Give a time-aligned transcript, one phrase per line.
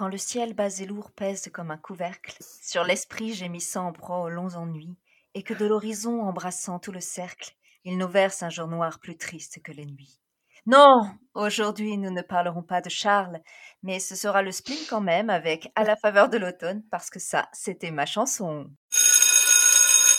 [0.00, 4.20] Quand le ciel bas et lourd pèse comme un couvercle sur l'esprit gémissant en proie
[4.20, 4.96] aux longs ennuis,
[5.34, 9.18] et que de l'horizon embrassant tout le cercle, il nous verse un jour noir plus
[9.18, 10.18] triste que les nuits.
[10.64, 11.02] Non,
[11.34, 13.42] aujourd'hui nous ne parlerons pas de Charles,
[13.82, 17.20] mais ce sera le spleen quand même avec À la faveur de l'automne, parce que
[17.20, 18.70] ça, c'était ma chanson.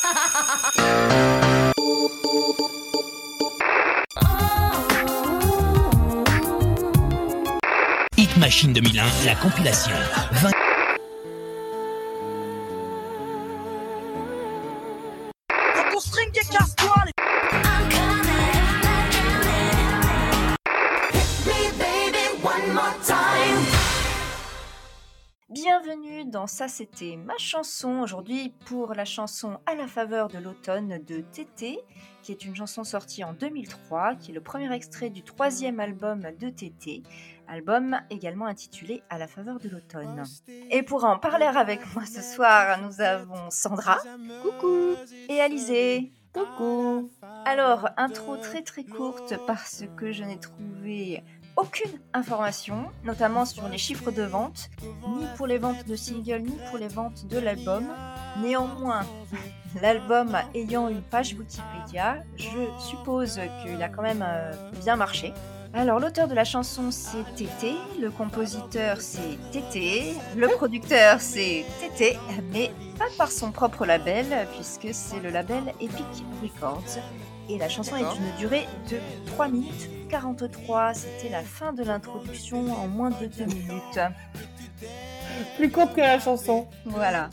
[8.42, 9.92] Machine 2001, la compilation.
[10.32, 10.50] 20...
[15.48, 17.12] Quand ton string casse-toi les
[25.50, 31.00] Bienvenue dans Ça c'était ma chanson aujourd'hui pour la chanson À la faveur de l'automne
[31.06, 31.78] de Tété,
[32.24, 36.22] qui est une chanson sortie en 2003, qui est le premier extrait du troisième album
[36.40, 37.04] de Tété,
[37.48, 40.24] album également intitulé À la faveur de l'automne.
[40.70, 43.98] Et pour en parler avec moi ce soir, nous avons Sandra,
[44.42, 44.96] coucou,
[45.30, 46.12] et Alizé.
[46.34, 47.10] Coucou.
[47.46, 51.24] Alors, intro très très courte parce que je n'ai trouvé
[51.56, 56.58] aucune information, notamment sur les chiffres de vente, ni pour les ventes de singles, ni
[56.70, 57.86] pour les ventes de l'album.
[58.42, 59.06] Néanmoins,
[59.82, 62.48] l'album ayant une page Wikipédia, je
[62.80, 65.34] suppose qu'il a quand même euh, bien marché.
[65.74, 72.18] Alors, l'auteur de la chanson, c'est Tété, le compositeur, c'est Tété, le producteur, c'est Tété,
[72.52, 77.00] mais pas par son propre label, puisque c'est le label Epic Records.
[77.50, 78.98] Et la chanson est d'une durée de
[79.28, 80.94] 3 minutes 43.
[80.94, 84.00] C'était la fin de l'introduction en moins de 2 minutes.
[85.56, 86.68] Plus courte que la chanson.
[86.86, 87.30] Voilà.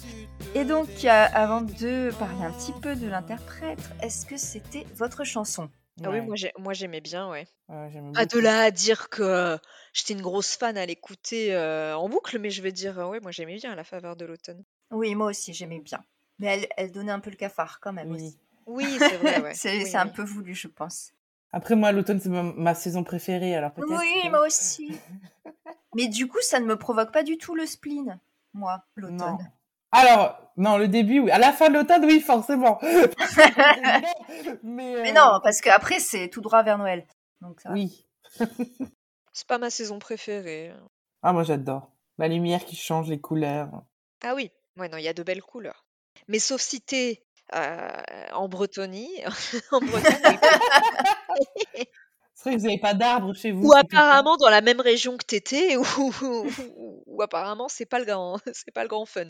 [0.55, 5.25] Et donc, euh, avant de parler un petit peu de l'interprète, est-ce que c'était votre
[5.25, 5.69] chanson?
[6.05, 6.27] Ah oui, Ouais.
[6.27, 7.47] moi j'ai- moi j'aimais bien, ouais.
[7.69, 8.43] Ouais, j'aime Ah, de beaucoup.
[8.43, 9.59] là à dire que
[9.93, 13.21] j'étais une grosse fan à l'écouter euh, en boucle, mais je vais dire, euh, ouais,
[13.21, 14.65] moi j'aimais bien à la faveur de l'automne.
[14.91, 16.03] Oui, moi aussi, j'aimais bien.
[16.39, 18.27] Mais elle, elle donnait un peu le cafard quand même Oui.
[18.27, 18.39] aussi.
[18.67, 19.55] Oui, c'est vrai, ouais.
[19.55, 20.13] c'est Oui, c'est un oui.
[20.13, 21.13] peu voulu, je pense.
[21.53, 23.89] Après, moi, l'automne, c'est ma, ma saison préférée, alors peut-être.
[23.91, 24.99] Oui, que- moi aussi.
[25.95, 28.19] Mais du coup, ça ne me provoque pas du tout le spleen,
[28.55, 29.09] moi, Non.
[29.11, 29.51] l'automne.
[29.93, 31.31] Alors, non, le début, oui.
[31.31, 32.79] À la fin de l'automne, oui, forcément.
[32.83, 33.13] Mais,
[34.63, 37.07] Mais euh, non, parce qu'après, c'est tout droit vers Noël.
[37.41, 37.71] Donc ça.
[37.73, 38.07] Oui.
[39.33, 40.73] C'est pas ma saison préférée.
[41.23, 41.93] Ah, moi, j'adore.
[42.19, 43.71] La lumière qui change, les couleurs.
[44.25, 45.85] Ah oui, ouais, non, il y a de belles couleurs.
[46.27, 47.23] Mais sauf si t'es
[47.55, 47.89] euh,
[48.33, 49.13] en Bretonie,
[49.71, 50.39] en Bretagne,
[52.35, 53.65] C'est vrai que vous n'avez pas d'arbres chez vous.
[53.65, 55.85] ou apparemment dans la même région que t'étais, ou,
[56.23, 56.51] ou,
[57.07, 59.29] ou apparemment c'est pas le grand, c'est pas le grand fun.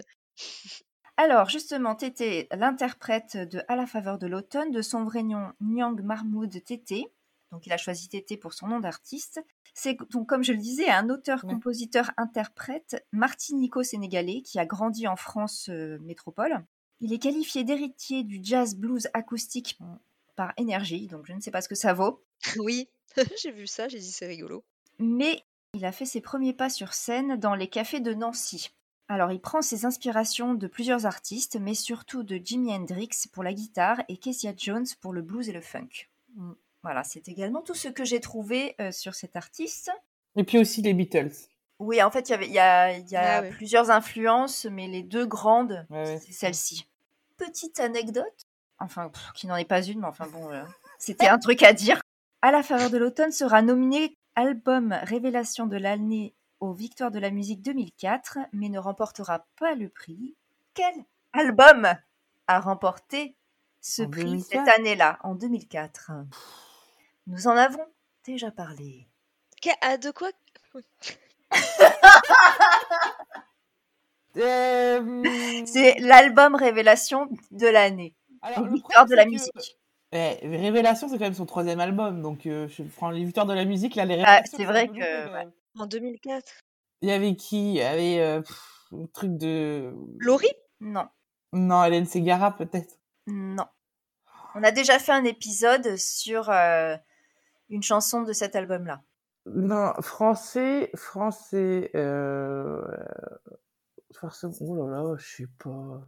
[1.16, 6.00] Alors, justement, Tété, l'interprète de À la faveur de l'automne, de son vrai nom Nyang
[6.00, 7.06] Mahmoud Tété.
[7.50, 9.42] Donc, il a choisi Tété pour son nom d'artiste.
[9.74, 11.52] C'est donc, comme je le disais, un auteur, Ouais.
[11.54, 16.64] compositeur, interprète martinico-sénégalais qui a grandi en France euh, métropole.
[17.00, 19.78] Il est qualifié d'héritier du jazz blues acoustique
[20.36, 22.22] par énergie, donc je ne sais pas ce que ça vaut.
[22.58, 22.88] Oui,
[23.42, 24.64] j'ai vu ça, j'ai dit c'est rigolo.
[24.98, 25.42] mais
[25.74, 28.70] il a fait ses premiers pas sur scène dans les cafés de Nancy.
[29.08, 33.52] Alors il prend ses inspirations de plusieurs artistes, mais surtout de Jimi Hendrix pour la
[33.54, 36.08] guitare et Kezia Jones pour le blues et le funk.
[36.36, 36.52] Mm.
[36.82, 39.90] Voilà, c'est également tout ce que j'ai trouvé euh, sur cet artiste.
[40.36, 41.32] Et puis aussi les Beatles.
[41.80, 43.50] Oui, en fait, il y avait- il y a, il y a Ah ouais.
[43.50, 46.86] plusieurs influences, mais les deux grandes, ouais, c'est celle-ci.
[47.36, 48.46] Petite anecdote,
[48.78, 50.62] enfin, pff, qui n'en est pas une, mais enfin bon, euh,
[50.98, 52.00] c'était un truc à dire.
[52.42, 57.30] À la faveur de l'automne sera nominé album révélation de l'année aux Victoires de la
[57.30, 60.34] musique 2004, mais ne remportera pas le prix.
[60.74, 60.94] Quel
[61.32, 61.86] album
[62.46, 63.36] a remporté
[63.80, 64.48] ce En prix 2004?
[64.66, 66.10] cette année-là, en 2004
[67.26, 67.84] Nous en avons
[68.24, 69.06] déjà parlé.
[69.62, 70.28] Que- ah, de quoi?
[74.36, 78.14] Euh, C'est l'album révélation de l'année.
[78.42, 79.78] alors, aux le Victoires de la que- musique.
[80.12, 83.52] Eh, Révélation, c'est quand même son troisième album, donc euh, je prends les victoires de
[83.52, 84.94] la musique, là, les Ah, Révélations, c'est vrai que,
[85.32, 85.48] ouais.
[85.78, 86.44] En 2004
[87.02, 87.70] Il y avait qui?
[87.70, 89.94] Il y avait euh, pff, un truc de...
[90.18, 90.52] Laurie?
[90.80, 91.08] Non,
[91.52, 92.98] Non, Hélène Ségara, peut-être.
[93.26, 93.64] non.
[94.54, 96.96] On a déjà fait un épisode sur euh,
[97.68, 99.02] une chanson de cet album-là.
[99.46, 101.90] Non, français, français...
[101.94, 102.82] Euh...
[104.14, 104.54] Forcément...
[104.60, 106.00] Oh là là, je sais pas...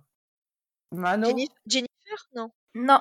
[0.91, 1.29] Mano?
[1.67, 2.51] Jennifer Non.
[2.75, 3.01] Non,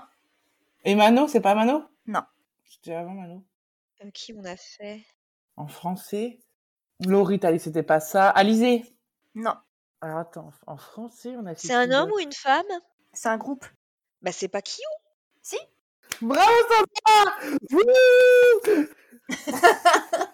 [0.84, 1.84] Et Mano, c'est pas Mano?
[2.06, 2.22] Non.
[2.66, 3.44] C'était avant Mano.
[4.04, 5.04] Euh, qui on a fait?
[5.56, 6.40] En français?
[7.06, 8.30] Laurie, t'as dit c'était pas ça.
[8.30, 8.84] Alizé
[9.36, 9.54] non.
[10.02, 12.66] Alors attends, en français, on a fait C'est un homme ou une femme?
[13.14, 13.66] C'est un groupe.
[14.22, 14.82] Bah c'est pas qui
[15.42, 15.58] Si
[16.22, 17.32] Bravo Sandra
[17.72, 18.88] Wouh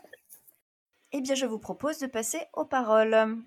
[1.12, 3.38] Eh bien, je vous propose de passer aux paroles.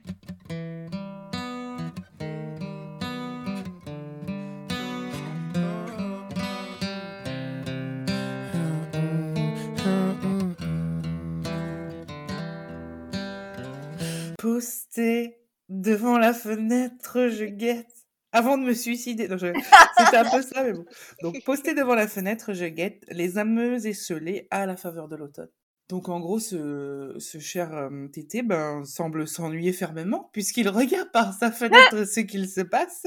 [14.63, 15.39] Posté
[15.69, 17.87] devant la fenêtre, je guette.
[18.33, 19.29] Avant de me suicider.
[19.31, 19.53] Je-
[19.99, 20.85] C'était un peu ça, mais bon.
[21.23, 25.49] Donc, posté devant la fenêtre, je guette les ameuses esselées à la faveur de l'automne.
[25.89, 31.33] Donc, en gros, ce, ce cher euh, Tété ben, semble s'ennuyer fermement, puisqu'il regarde par
[31.33, 33.07] sa fenêtre ce qu'il se passe.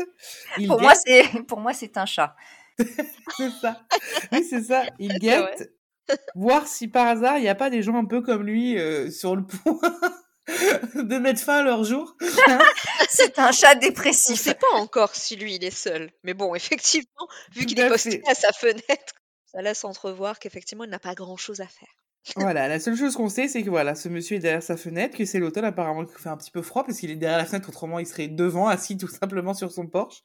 [0.57, 2.33] Il Pour moi, c'est pour moi c'est un chat.
[2.80, 3.81] c'est ça.
[4.31, 4.83] Oui, c'est ça.
[5.00, 5.74] Il guette,
[6.33, 9.12] voir si par hasard, il n'y a pas des gens un peu comme lui euh,
[9.12, 9.92] sur le point
[10.96, 12.16] de mettre fin à leur jour.
[13.10, 14.40] C'est un chat On dépressif.
[14.40, 16.12] sait pas encore si lui il est seul.
[16.24, 19.14] Mais bon, effectivement, vu qu'il est posté à sa fenêtre,
[19.46, 21.90] ça laisse entrevoir qu'effectivement il n'a pas grand chose à faire.
[22.36, 25.18] Voilà, la seule chose qu'on sait, c'est que voilà, ce monsieur est derrière sa fenêtre,
[25.18, 27.46] que c'est l'automne apparemment qui fait un petit peu froid parce qu'il est derrière la
[27.46, 30.22] fenêtre, autrement il serait devant, assis tout simplement sur son porche,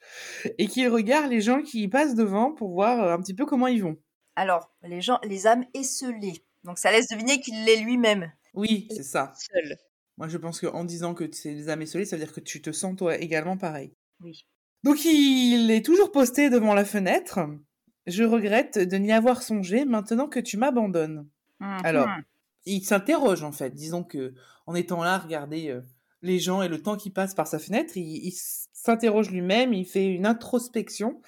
[0.58, 3.66] et qu'il regarde les gens qui passent devant pour voir euh, un petit peu comment
[3.66, 3.96] ils vont.
[4.36, 6.44] Alors, les gens, les âmes esselées.
[6.64, 8.30] Donc ça laisse deviner qu'il l'est lui-même.
[8.52, 9.32] Oui, c'est ça.
[9.34, 9.78] Seul.
[10.18, 12.62] Moi, je pense qu'en disant que c'est des âmes esselées, ça veut dire que tu
[12.62, 13.92] te sens toi également pareil.
[14.20, 14.46] Oui.
[14.82, 17.40] Donc il est toujours posté devant la fenêtre.
[18.06, 21.28] Je regrette de n'y avoir songé maintenant que tu m'abandonnes.
[21.60, 22.22] Alors, Mhm.
[22.66, 23.74] il s'interroge en fait.
[23.74, 24.34] Disons que
[24.66, 25.80] en étant là, regarder euh,
[26.22, 30.06] les gens et le temps qui passe par sa fenêtre, il, s'interroge lui-même, il fait
[30.06, 31.20] une introspection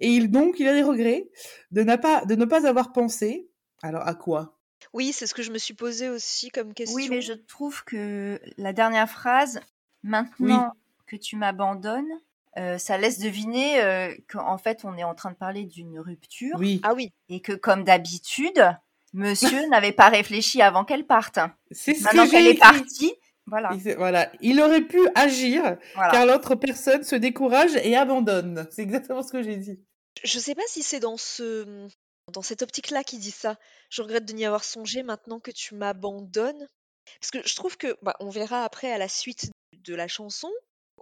[0.00, 1.28] et il donc il a des regrets
[1.70, 3.48] de, pas, de ne pas avoir pensé.
[3.82, 4.53] Alors à quoi?
[4.94, 6.94] Oui, c'est ce que je me suis posé aussi comme question.
[6.96, 9.60] Oui, mais je trouve que la dernière phrase,
[10.02, 10.72] maintenant
[11.06, 12.08] que tu m'abandonnes,
[12.56, 16.54] euh, ça laisse deviner euh, qu'en fait on est en train de parler d'une rupture
[16.58, 18.64] Oui, Ah oui, et que comme d'habitude,
[19.12, 21.38] monsieur n'avait pas réfléchi avant qu'elle parte.
[21.72, 23.12] c'est ce Maintenant que qu'elle j'ai est partie,
[23.46, 23.70] voilà.
[23.74, 26.12] Il Voilà, il aurait pu agir voilà.
[26.12, 28.66] car l'autre personne se décourage et abandonne.
[28.70, 29.80] C'est exactement ce que j'ai dit.
[30.22, 31.88] je sais pas si c'est dans ce
[32.32, 33.56] dans cette optique-là qu'il dit ça.
[33.90, 36.66] Je regrette de n'y avoir songé maintenant que tu m'abandonnes.
[37.20, 40.50] Parce que je trouve que, bah, on verra après à la suite de la chanson.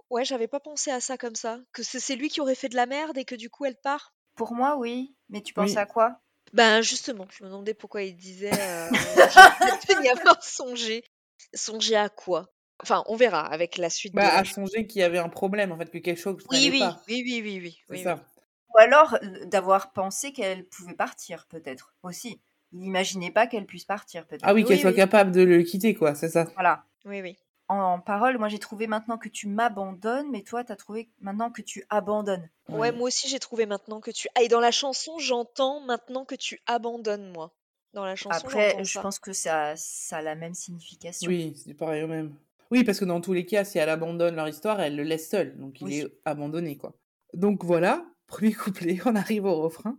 [0.09, 1.59] Ouais, j'avais pas pensé à ça comme ça.
[1.71, 4.13] Que c'est lui qui aurait fait de la merde et que du coup elle part.
[4.35, 5.15] Pour moi, oui.
[5.29, 5.77] Mais tu penses Oui.
[5.77, 6.19] à quoi?
[6.51, 11.03] Ben justement, je me demandais pourquoi il disait euh, je regrette de n'y avoir songé.
[11.53, 12.53] Songer à quoi?
[12.81, 15.29] Enfin, on verra avec la suite de Bah, la à songer qu'il y avait un
[15.29, 17.01] problème en fait, que quelque chose Oui, oui, pas.
[17.07, 17.77] oui, oui, oui, oui.
[17.87, 18.23] C'est oui, ça.
[18.73, 22.39] Ou alors d'avoir pensé qu'elle pouvait partir, peut-être aussi.
[22.71, 24.41] Il n'imaginait pas qu'elle puisse partir, peut-être.
[24.43, 24.95] Ah oui, qu'elle Oui, soit oui.
[24.95, 26.45] capable de le quitter, quoi, c'est ça.
[26.55, 26.83] Voilà.
[27.05, 27.37] Oui, oui.
[27.69, 31.49] En, en parole, moi j'ai trouvé maintenant que tu m'abandonnes, mais toi t'as trouvé maintenant
[31.49, 32.49] que tu abandonnes.
[32.67, 34.27] Ouais, moi aussi j'ai trouvé maintenant que tu.
[34.35, 37.53] Ah, et dans la chanson, j'entends maintenant que tu abandonnes, moi.
[37.93, 39.01] Dans la chanson, Après, je ça.
[39.01, 41.29] pense que ça, ça a la même signification.
[41.29, 42.33] Oui, c'est pareil au même.
[42.71, 45.29] Oui, parce que dans tous les cas, si elle abandonne leur histoire, elle le laisse
[45.29, 45.55] seul.
[45.57, 45.99] Donc il Oui.
[45.99, 46.93] est abandonné, quoi.
[47.33, 49.97] Donc voilà, premier couplet, on arrive au refrain.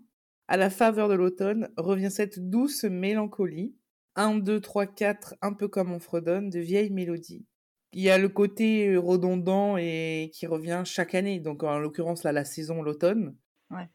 [0.49, 3.75] À la faveur de l'automne revient cette douce mélancolie.
[4.17, 7.47] 1, 2, 3, 4, un peu comme on fredonne, de vieilles mélodies.
[7.93, 11.41] Il y a le côté redondant et qui revient chaque année.
[11.41, 13.37] Donc en l'occurrence, là, la saison, l'automne.
[13.71, 13.89] Ouais.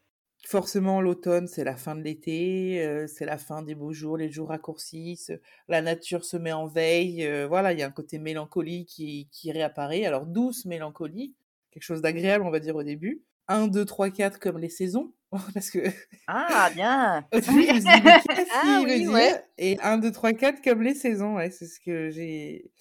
[0.48, 4.32] Forcément, l'automne, c'est la fin de l'été, euh, c'est la fin des beaux jours, les
[4.32, 5.34] jours raccourcissent,
[5.68, 7.26] la nature se met en veille.
[7.26, 10.06] euh, voilà, il y a un côté mélancolie qui, qui réapparaît.
[10.06, 11.36] Alors, douce mélancolie,
[11.72, 13.22] quelque chose d'agréable, on va dire, au début.
[13.50, 15.14] 1, 2, 3, 4 comme les saisons.
[15.54, 15.80] Parce que
[16.28, 19.12] Ah, bien au début, je me suis dit, mais qu'est-ce Ah qu'il veut oui, dire?
[19.12, 19.44] ouais.
[19.58, 21.36] Et 1, 2, 3, 4 comme les saisons.
[21.36, 22.72] Ouais, c'est ce que j'ai.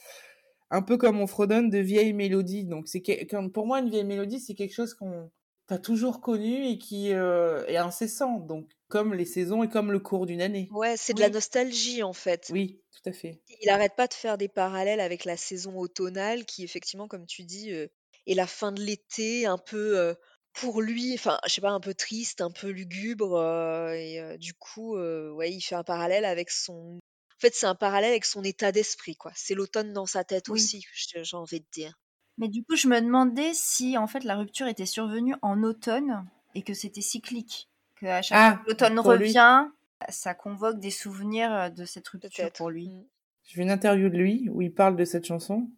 [0.71, 2.65] Un peu comme on fredonne de vieilles mélodies.
[2.65, 5.31] Donc, c'est que- comme- pour moi, une vieille mélodie, c'est quelque chose qu'on
[5.71, 8.39] a toujours connu et qui euh, est incessant.
[8.39, 10.69] Donc, comme les saisons et comme le cours d'une année.
[10.73, 12.49] Ouais, c'est de la nostalgie en fait.
[12.51, 13.41] Oui, tout à fait.
[13.61, 17.45] Il arrête pas de faire des parallèles avec la saison automnale qui, effectivement, comme tu
[17.45, 17.87] dis, euh,
[18.27, 20.15] est la fin de l'été, un peu euh,
[20.61, 23.35] pour lui, enfin, je sais pas, un peu triste, un peu lugubre.
[23.37, 26.97] euh, et euh, du coup, euh, ouais, il fait un parallèle avec son.
[26.97, 29.31] En fait, c'est un parallèle avec son état d'esprit, quoi.
[29.35, 30.55] C'est l'automne dans sa tête Oui.
[30.55, 31.93] aussi, j'ai envie de dire.
[32.37, 36.25] Mais du coup, je me demandais si en fait la rupture était survenue en automne
[36.55, 37.69] et que c'était cyclique.
[37.97, 39.01] Que à chaque Ah, fois que l'automne lui.
[39.01, 39.67] revient,
[40.09, 42.89] ça convoque des souvenirs de cette rupture pour lui.
[42.89, 43.07] Mm.
[43.45, 45.71] J'ai vu une interview de lui où il parle de cette chanson.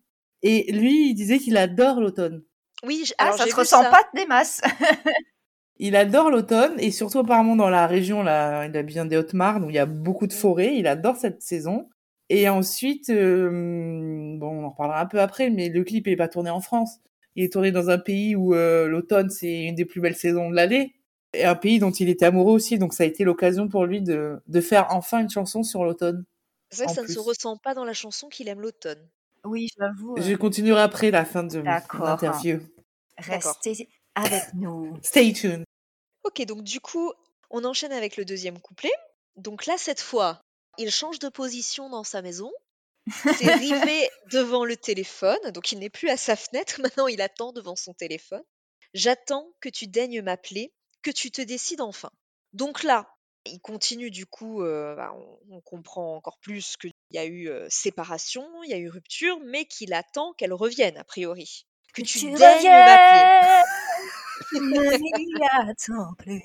[0.43, 2.43] Et lui, il disait qu'il adore l'automne.
[2.85, 3.91] Oui, Ah, alors ça se ressent ça.
[3.91, 4.61] pas des masses.
[5.79, 9.65] Il adore l'automne et surtout apparemment dans la région, là, il a bien des Hautes-Marnes
[9.65, 10.77] où il y a beaucoup de forêts.
[10.77, 11.89] Il adore cette saison.
[12.29, 16.29] Et ensuite, euh, bon, on en reparlera un peu après, mais le clip n'est pas
[16.29, 16.99] tourné en France.
[17.35, 20.51] Il est tourné dans un pays où euh, l'automne c'est une des plus belles saisons
[20.51, 20.95] de l'année
[21.33, 22.79] et un pays dont il était amoureux aussi.
[22.79, 26.25] Donc ça a été l'occasion pour lui de, de faire enfin une chanson sur l'automne.
[26.71, 29.09] C'est vrai que ça ne se ressent pas dans la chanson qu'il aime l'automne.
[29.45, 30.17] Oui, j'avoue.
[30.19, 32.59] euh, Je continuerai après la fin de l'interview.
[33.19, 33.57] D'accord.
[33.63, 34.99] Restez avec nous.
[35.03, 35.65] Stay tuned.
[36.25, 37.13] Ok, donc du coup,
[37.51, 38.93] on enchaîne avec le deuxième couplet.
[39.37, 40.41] Donc là, cette fois,
[40.79, 42.51] il change de position dans sa maison.
[43.37, 47.53] s'est rivé devant le téléphone, donc il n'est plus à sa fenêtre, maintenant il attend
[47.53, 48.43] devant son téléphone.
[48.93, 52.11] J'attends que tu daignes m'appeler, que tu te décides enfin.
[52.53, 53.09] Donc là,
[53.47, 58.47] il continue du coup, bah, on, on comprend encore plus qu'il y a eu séparation,
[58.65, 61.67] il y a eu rupture, mais qu'il attend qu'elle revienne, a priori.
[61.95, 63.27] Que tu daignes m'appeler.
[64.53, 66.43] reviennes, ne m'y attends plus.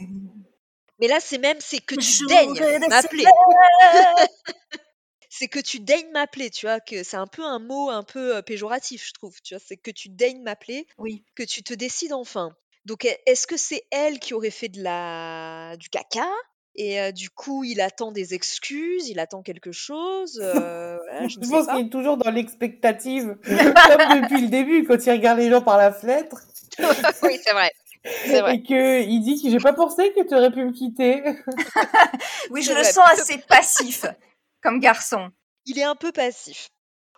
[1.00, 3.26] Mais là, c'est même, c'est que tu J'aurais daignes m'appeler.
[5.30, 8.42] C'est que tu daignes m'appeler, tu vois, que c'est un peu un mot un peu
[8.42, 11.26] péjoratif, je trouve, tu vois, c'est que tu daignes m'appeler, Oui.
[11.36, 12.56] que tu te décides enfin.
[12.86, 16.26] Donc, e- est-ce que c'est elle qui aurait fait de la du caca?
[16.76, 21.40] Et euh, du coup, il attend des excuses, il attend quelque chose, euh, voilà, je
[21.40, 25.62] pense qu'il est toujours dans l'expectative, comme depuis le début, quand il regarde les gens
[25.62, 26.42] par la fenêtre,
[27.24, 27.72] oui, c'est vrai,
[28.04, 28.56] c'est vrai.
[28.56, 31.24] et qu'il dit que j'ai pas pensé que tu aurais pu me quitter.
[32.50, 34.06] Oui, je le vrai, sens assez passif
[34.62, 35.30] comme garçon.
[35.66, 36.70] Il est un peu passif.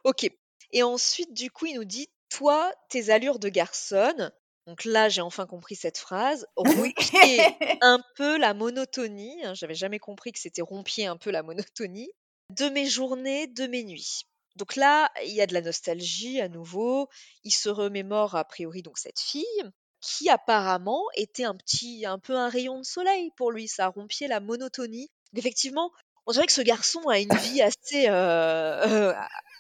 [0.03, 0.29] Ok.
[0.71, 4.31] Et ensuite, du coup, il nous dit, toi, tes allures de garçonne.
[4.67, 6.45] Donc là, j'ai enfin compris cette phrase.
[6.57, 7.41] Rompiez
[7.81, 9.43] un peu la monotonie.
[9.45, 12.12] hein, J'avais jamais compris que c'était rompiez un peu la monotonie
[12.51, 14.21] de mes journées, de mes nuits.
[14.57, 17.07] Donc là, il y a de la nostalgie à nouveau.
[17.43, 19.63] Il se remémore a priori donc cette fille
[20.01, 23.67] qui apparemment était un petit, un peu un rayon de soleil pour lui.
[23.67, 25.09] Ça rompiez la monotonie.
[25.36, 25.91] Effectivement,
[26.25, 29.13] on dirait que ce garçon a une vie assez, euh, euh,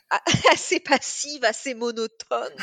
[0.51, 2.55] assez passive, assez monotone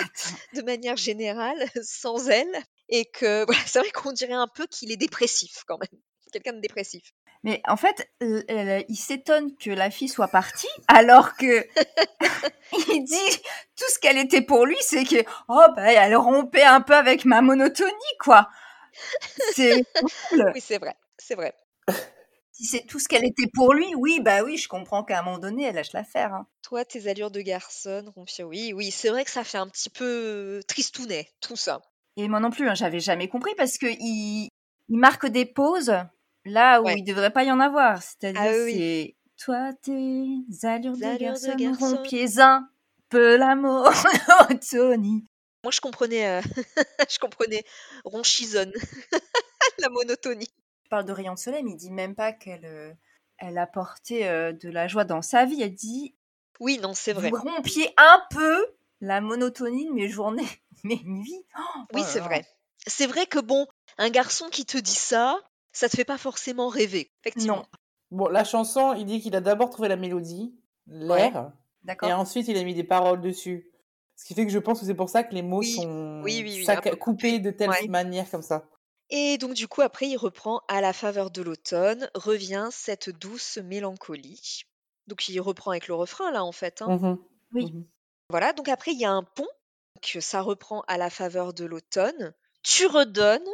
[0.55, 4.93] de manière générale, sans elle, et que voilà, c'est vrai qu'on dirait un peu qu'il
[4.93, 6.01] est dépressif quand même,
[6.33, 7.13] quelqu'un de dépressif.
[7.43, 11.67] Mais en fait, il s'étonne que la fille soit partie, alors que
[12.89, 13.43] il dit
[13.77, 17.27] tout ce qu'elle était pour lui, c'est que oh bah elle rompait un peu avec
[17.27, 18.49] ma monotonie quoi.
[19.53, 19.85] C'est
[20.33, 20.53] horrible.
[20.55, 21.55] Oui, c'est vrai, c'est vrai.
[22.57, 25.23] Si c'est tout ce qu'elle était pour lui, oui bah oui, je comprends qu'à un
[25.23, 26.33] moment donné elle lâche l'affaire.
[26.33, 26.47] Hein.
[26.63, 29.91] Toi, tes allures de garçonne, Rompia, oui, oui, c'est vrai que ça fait un petit
[29.91, 31.83] peu tristounet, tout ça.
[32.17, 34.49] Et moi non plus, hein, j'avais jamais compris parce que il,
[34.89, 35.93] il marque des pauses
[36.45, 36.95] là où Ouais.
[36.99, 38.01] il devrait pas y en avoir.
[38.03, 38.75] C'est-à-dire Ah oui, oui.
[38.75, 41.97] c'est toi tes allures de Allures de garçon, garçon.
[41.97, 42.69] rompiez un
[43.09, 45.25] peu la monotonie.
[45.65, 46.41] Moi, je comprenais, euh,
[47.11, 47.65] je comprenais
[48.05, 48.71] ronchison,
[49.79, 50.49] la monotonie.
[50.95, 52.93] Parle de rayon de soleil, mais il dit même pas qu'elle euh,
[53.39, 55.61] elle apportait euh, de la joie dans sa vie.
[55.61, 56.15] Elle dit
[56.61, 57.31] Oui, non, c'est vrai.
[57.31, 58.65] vous rompiez un peu
[59.01, 60.47] la monotonie de mes journées,
[60.85, 61.45] mes nuits.
[61.59, 62.47] Oh, Oui, oh c'est vrai.
[62.87, 63.67] C'est vrai que bon,
[63.99, 65.41] un garçon qui te dit ça,
[65.73, 67.57] ça te fait pas forcément rêver, effectivement.
[67.57, 67.65] Non,
[68.13, 70.55] Bon, la chanson, il dit qu'il a d'abord trouvé la mélodie,
[70.87, 71.51] l'air,
[72.05, 73.69] et ensuite il a mis des paroles dessus.
[74.15, 76.21] Ce qui fait que je pense que c'est pour ça que les mots Oui, sont
[76.23, 77.89] oui, oui, sac- coupés de telle Ouais.
[77.89, 78.69] manière comme ça.
[79.11, 83.59] Et donc du coup, après, il reprend à la faveur de l'automne, revient cette douce
[83.59, 84.63] mélancolie.
[85.07, 86.81] Donc il reprend avec le refrain là en fait.
[86.83, 86.97] hein.
[86.97, 87.19] Mhm.
[87.53, 87.73] Oui.
[87.73, 87.85] Mhm.
[88.31, 89.47] Voilà, donc après il y a un pont,
[90.03, 92.33] que ça reprend à la faveur de l'automne.
[92.63, 93.47] Tu redonnes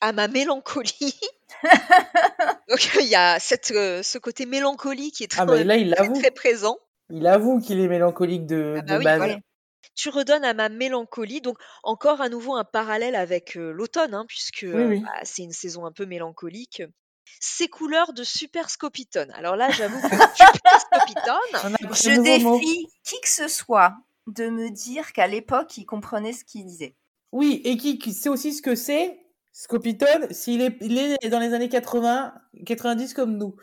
[0.00, 1.18] à ma mélancolie.
[2.68, 5.76] donc il y a cette, euh, ce côté mélancolie qui est très, Ah bah là,
[5.76, 6.18] il très, l'avoue.
[6.20, 6.78] très présent.
[7.10, 9.16] Il avoue qu'il est mélancolique de, Ah bah de oui, base.
[9.18, 9.38] voilà.
[9.94, 14.24] Tu redonnes à ma mélancolie, donc encore à nouveau un parallèle avec euh, l'automne, hein,
[14.28, 15.00] puisque Oui, oui.
[15.00, 16.82] bah, c'est une saison un peu mélancolique.
[17.40, 19.30] Ces couleurs de Super Scopitone.
[19.32, 22.58] Alors là, j'avoue que Super Scopitone, Je mot.
[22.58, 23.94] défie qui que ce soit
[24.26, 26.96] de me dire qu'à l'époque, il comprenait ce qu'il disait.
[27.32, 29.18] Oui, et qui, qui sait aussi ce que c'est,
[29.52, 32.34] Scopitone, s'il est, il est dans les années 80,
[32.66, 33.56] 90 comme nous.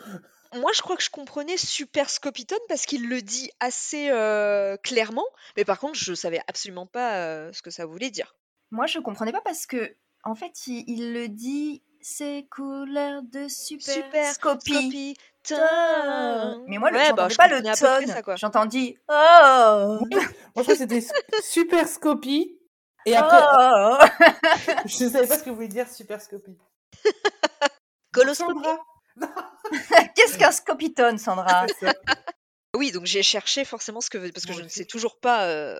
[0.56, 5.26] Moi je crois que je comprenais Super Scopitone parce qu'il le dit assez euh, clairement,
[5.58, 8.36] mais par contre, je savais absolument pas euh, ce que ça voulait dire.
[8.72, 13.48] Moi, je comprenais pas parce que, en fait, il, il le dit, c'est couleur de
[13.48, 14.34] super, Super.
[14.34, 15.16] Scopitone.
[16.68, 18.44] Mais moi, le- ouais, bah, je pas le tone.
[18.44, 21.06] entendu oh, Moi, je crois que c'était
[21.44, 22.60] Super Scopie.
[23.06, 23.98] Et après, oh.
[24.86, 26.58] je ne savais pas ce que voulait dire Super Scopie.
[28.12, 28.80] Coloscopie Sandra
[30.16, 31.66] Qu'est-ce qu'un scopitone, Sandra?
[31.80, 31.98] C'est.
[32.76, 35.46] Oui, donc j'ai cherché forcément ce que veut parce que je ne sais toujours pas
[35.46, 35.80] euh,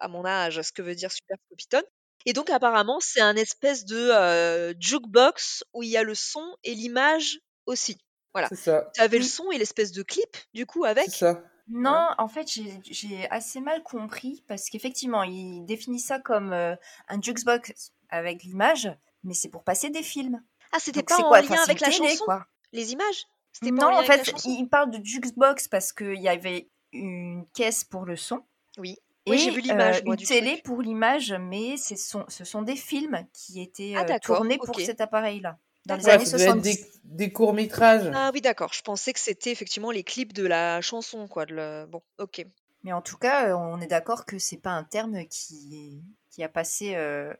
[0.00, 1.82] à mon âge ce que veut dire Super Scopitone.
[2.26, 6.44] Et donc apparemment c'est un espèce de euh, jukebox où il y a le son
[6.62, 7.96] et l'image aussi.
[8.34, 8.48] Voilà.
[8.50, 8.90] C'est ça.
[8.94, 11.10] Tu avais le son et l'espèce de clip du coup C'est avec.
[11.10, 11.42] ça.
[11.72, 12.48] Non, en fait,
[12.84, 16.74] j'ai- assez mal compris parce qu'effectivement, il définit ça comme euh,
[17.08, 18.90] un jukebox avec l'image,
[19.24, 20.42] mais c'est pour passer des films.
[20.72, 21.40] Ah, c'était pas c'est en quoi?
[21.40, 22.24] lien Enfin, c'est avec la télé, chanson?
[22.24, 22.44] quoi.
[22.72, 23.26] Les images
[23.62, 28.16] Non, en fait, il parle de jukebox parce qu'il y avait une caisse pour le
[28.16, 28.42] son
[28.78, 28.96] Oui.
[29.26, 30.62] et Oui, j'ai vu l'image, euh, moi, une du télé truc.
[30.64, 34.78] pour l'image, mais ce sont, ce sont des films qui étaient Ah, euh, tournés pour
[34.80, 36.80] cet appareil-là, dans les années Ouais, ça devait être 70.
[36.82, 38.10] des, des courts-métrages.
[38.14, 38.72] Ah oui, d'accord.
[38.72, 41.46] Je pensais que c'était effectivement les clips de la chanson, quoi.
[41.46, 42.44] de le- Bon, ok.
[42.82, 46.42] Mais en tout cas, euh, on est d'accord que c'est pas un terme qui, qui
[46.42, 47.32] a passé euh,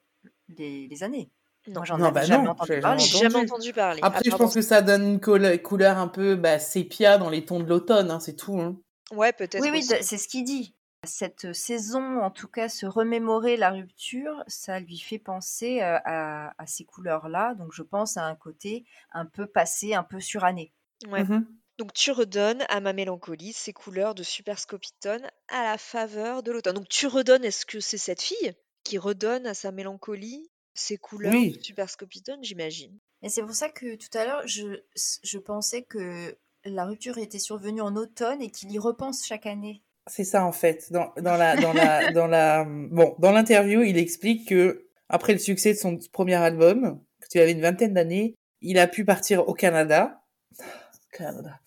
[0.58, 1.30] les, les années.
[1.70, 1.84] Non.
[1.84, 2.98] J'en bah jamais non, entendu j'ai parler.
[3.00, 3.34] J'ai entendu.
[3.34, 4.00] jamais entendu parler.
[4.02, 5.20] Après, à je pense que ça donne une
[5.62, 8.60] couleur un peu bah, sépia dans les tons de l'automne, hein, c'est tout.
[8.60, 8.76] hein.
[9.12, 9.60] Ouais, peut-être.
[9.62, 10.74] Oui, oui, c'est ce qu'il dit.
[11.04, 16.52] Cette saison, en tout cas, se remémorer la rupture, ça lui fait penser euh, à,
[16.62, 17.54] à ces couleurs-là.
[17.54, 20.72] Donc, je pense à un côté un peu passé, un peu suranné.
[21.08, 21.24] Ouais.
[21.24, 21.46] Mhm.
[21.78, 26.52] Donc tu redonnes à ma mélancolie ces couleurs de Super Scopitone à la faveur de
[26.52, 26.74] l'automne.
[26.74, 28.52] Donc tu redonnes, est-ce que c'est cette fille
[28.84, 31.52] qui redonne à sa mélancolie ces couleurs Oui.
[31.52, 32.96] de Super Scopitone, j'imagine.
[33.22, 34.80] Et c'est pour ça que tout à l'heure, je,
[35.22, 39.82] je pensais que la rupture était survenue en automne et qu'il y repense chaque année.
[40.06, 40.90] C'est ça en fait.
[40.92, 45.38] Dans, dans la, dans la, dans la, bon, dans l'interview, il explique que après le
[45.38, 49.48] succès de son premier album, quand il avait une vingtaine d'années, il a pu partir
[49.48, 50.22] au Canada.
[51.12, 51.58] Canada.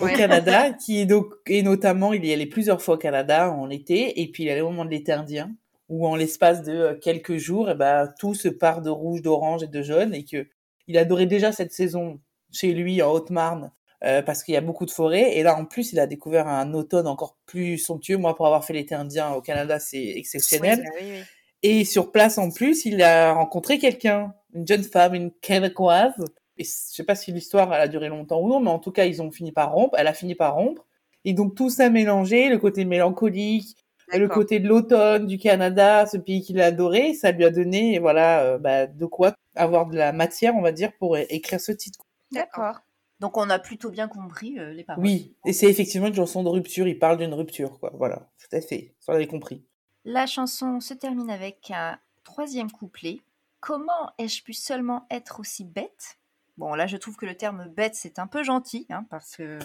[0.00, 0.14] Ouais.
[0.14, 3.68] Au Canada, qui est donc, et notamment, il y allait plusieurs fois au Canada en
[3.68, 5.54] été, et puis il allait au moment de l'été indien,
[5.88, 9.62] où en l'espace de euh, quelques jours, eh ben, tout se part de rouge, d'orange
[9.62, 10.48] et de jaune, et que
[10.88, 12.20] il adorait déjà cette saison
[12.52, 13.72] chez lui en Haute-Marne,
[14.04, 15.36] euh, parce qu'il y a beaucoup de forêts.
[15.36, 18.18] Et là, en plus, il a découvert un automne encore plus somptueux.
[18.18, 20.84] Moi, pour avoir fait l'été indien au Canada, c'est exceptionnel.
[20.94, 21.24] Oui, oui, oui.
[21.62, 26.12] Et sur place, en plus, il a rencontré quelqu'un, une jeune femme, une québécoise.
[26.58, 28.92] Et je sais pas si l'histoire elle a duré longtemps ou non, mais en tout
[28.92, 29.96] cas, ils ont fini par rompre.
[29.98, 30.86] Elle a fini par rompre.
[31.24, 33.76] Et donc, tout ça mélangé, le côté mélancolique,
[34.12, 37.98] le côté de l'automne, du Canada, ce pays qu'il a adoré, ça lui a donné,
[37.98, 41.72] voilà, euh, bah, de quoi avoir de la matière, on va dire, pour écrire ce
[41.72, 42.00] titre.
[42.32, 42.80] D'accord.
[43.20, 45.02] Donc, on a plutôt bien compris euh, les paroles.
[45.02, 46.86] Oui, et c'est effectivement une chanson de rupture.
[46.86, 47.90] Il parle d'une rupture, quoi.
[47.94, 48.94] Voilà, tout à fait.
[49.00, 49.64] Ça, on avait compris.
[50.04, 53.20] La chanson se termine avec un troisième couplet.
[53.60, 56.18] Comment ai-je pu seulement être aussi bête?
[56.58, 59.58] Bon, là, je trouve que le terme bête, c'est un peu gentil, hein, parce que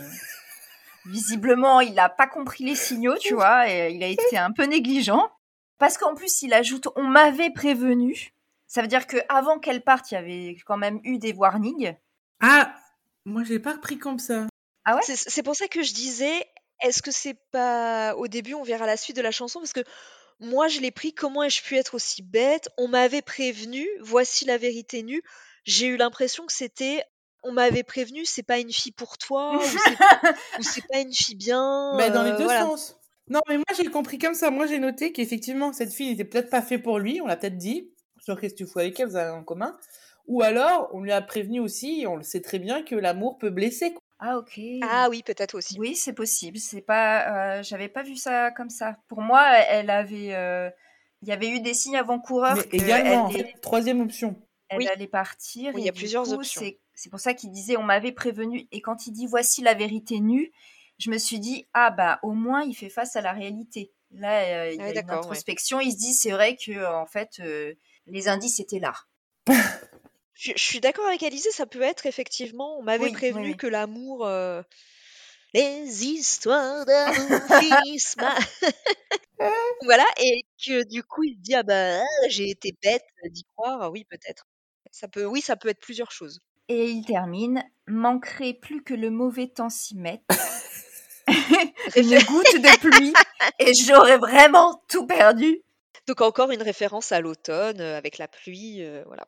[1.06, 4.64] visiblement, il n'a pas compris les signaux, tu vois, et il a été un peu
[4.64, 5.30] négligent.
[5.78, 8.34] Parce qu'en plus, il ajoute On m'avait prévenu.
[8.68, 11.96] Ça veut dire qu'avant qu'elle parte, il y avait quand même eu des warnings.
[12.42, 12.74] Ah,
[13.26, 14.48] moi, j'ai pas repris comme ça.
[14.86, 15.02] Ah ouais?
[15.04, 16.46] C'est c'est pour ça que je disais,
[16.82, 19.60] est-ce que c'est pas au début, on verra la suite de la chanson?
[19.60, 19.84] Parce que
[20.40, 22.70] moi je l'ai pris, comment ai-je pu être aussi bête?
[22.78, 25.22] On m'avait prévenu, voici la vérité nue.
[25.64, 27.04] J'ai eu l'impression que c'était
[27.44, 29.62] on m'avait prévenu, c'est pas une fille pour toi ou
[30.62, 31.96] c'est pas une fille bien.
[31.98, 32.62] Mais dans les euh, deux voilà.
[32.62, 32.98] sens.
[33.30, 34.50] Non, mais moi, j'ai compris comme ça.
[34.52, 37.22] Moi, j'ai noté qu'effectivement, cette fille n'était peut-être pas faite pour lui.
[37.22, 37.90] On l'a peut-être dit.
[38.20, 39.76] Sur qu'est-ce que tu fous avec elle, vous avez en commun.
[40.28, 43.50] Ou alors, on lui a prévenu aussi, on le sait très bien, que l'amour peut
[43.50, 43.94] blesser.
[43.94, 44.02] quoi.
[44.20, 44.60] Ah ok.
[44.84, 45.80] Ah oui, peut-être aussi.
[45.80, 46.60] Oui, c'est possible.
[46.60, 48.98] C'est pas, euh, j'avais pas vu ça comme ça.
[49.08, 50.70] Pour moi, elle avait, euh,
[51.24, 54.36] il y avait eu des signes avant-coureurs également, en elle, fait, troisième option.
[54.70, 54.88] elle Oui.
[54.88, 55.72] allait partir.
[55.74, 56.62] Oui, il y a plusieurs coup, options.
[57.02, 58.68] C'est, pour ça qu'il disait, on m'avait prévenu.
[58.72, 60.52] Et quand il dit voici la vérité nue,
[61.00, 63.92] je me suis dit ah bah au moins il fait face à la réalité.
[64.12, 65.10] Là, euh, il y Ah a une ouais.
[65.10, 65.80] introspection.
[65.80, 67.74] Il se dit c'est vrai que en fait euh,
[68.06, 68.94] les indices étaient là.
[70.34, 73.58] Je, je suis d'accord avec Alizé, ça peut être effectivement, on m'avait Oui, prévenu oui,
[73.58, 74.62] que l'amour, euh,
[75.54, 77.40] les histoires d'amour
[79.84, 83.44] voilà, et que du coup il se dit ah bah ah, j'ai été bête d'y
[83.56, 84.46] croire, oui peut-être.
[84.92, 86.42] Ça peut, oui, ça peut être plusieurs choses.
[86.72, 90.24] Et il termine manquerait plus que le mauvais temps s'y mette.
[91.98, 93.14] une goutte de pluie
[93.60, 95.60] et j'aurais vraiment tout perdu.
[96.08, 99.28] Donc encore une référence à l'automne euh, avec la pluie, euh, voilà.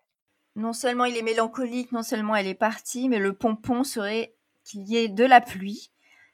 [0.56, 4.88] Non seulement il est mélancolique, non seulement elle est partie, mais le pompon serait qu'il
[4.88, 5.92] y ait de la pluie.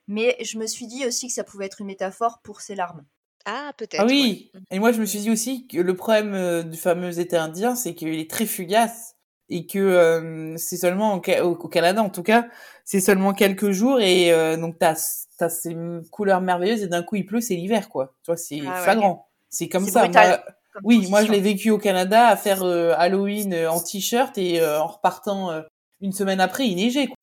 [0.08, 3.04] Mais je me suis dit aussi que ça pouvait être une métaphore pour ses larmes.
[3.45, 4.02] Ah peut-être.
[4.02, 4.12] Ah ouais.
[4.12, 4.52] oui.
[4.69, 7.76] Et moi, je me suis dit aussi que le problème euh, du fameux été indien,
[7.76, 9.15] c'est qu'il est très fugace
[9.49, 12.47] et que euh, c'est seulement au, Ca- au- au Canada, en tout cas,
[12.85, 14.95] c'est seulement quelques jours et euh, donc t'as
[15.39, 15.75] as ces
[16.12, 18.13] couleurs merveilleuses et d'un coup il pleut, c'est l'hiver quoi.
[18.23, 18.81] Tu vois, c'est Ah ouais.
[18.83, 19.29] flagrant.
[19.49, 20.03] C'est comme ça.
[20.03, 20.38] brutal Moi,
[20.73, 24.63] comme oui, moi je l'ai vécu au Canada à faire euh, Halloween en t-shirt et
[24.65, 25.63] en repartant
[26.01, 27.07] une semaine après, il neigeait.
[27.07, 27.15] Quoi.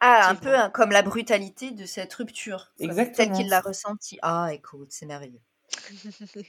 [0.00, 2.72] Ah, un peu hein, comme la brutalité de cette rupture.
[2.80, 3.28] Exactement.
[3.28, 4.18] Tel qu'il l'a ressenti.
[4.22, 5.40] Ah, écoute, c'est merveilleux.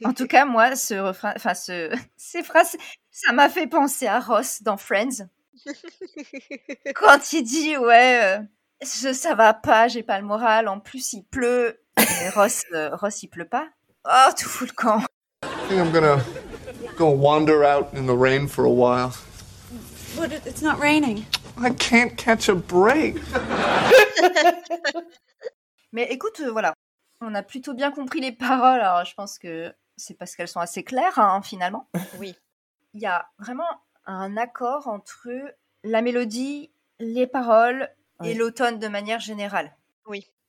[0.05, 2.75] En tout cas, moi, ce refrain, enfin, ce, ces phrases,
[3.11, 5.27] ça m'a fait penser à Ross dans Friends.
[6.95, 8.39] Quand il dit, ouais, euh,
[8.81, 11.79] je, ça va pas, j'ai pas le moral, en plus il pleut.
[11.97, 13.67] Et Ross, euh, Ross, il pleut pas.
[14.05, 14.99] Oh, tout fout le camp.
[15.43, 16.21] I think I'm gonna
[16.97, 19.11] go wander out in the rain for a while.
[20.17, 21.23] But it- it's not raining.
[21.57, 23.15] I can't catch a break.
[25.91, 26.73] Mais écoute, euh, voilà,
[27.23, 30.59] on a plutôt bien compris les paroles, alors je pense que c'est parce qu'elles sont
[30.59, 31.89] assez claires, hein, finalement.
[32.19, 32.35] Oui.
[32.93, 33.67] Il y a vraiment
[34.05, 35.29] un accord entre
[35.83, 37.89] la mélodie, les paroles
[38.23, 39.75] et l'automne de manière générale.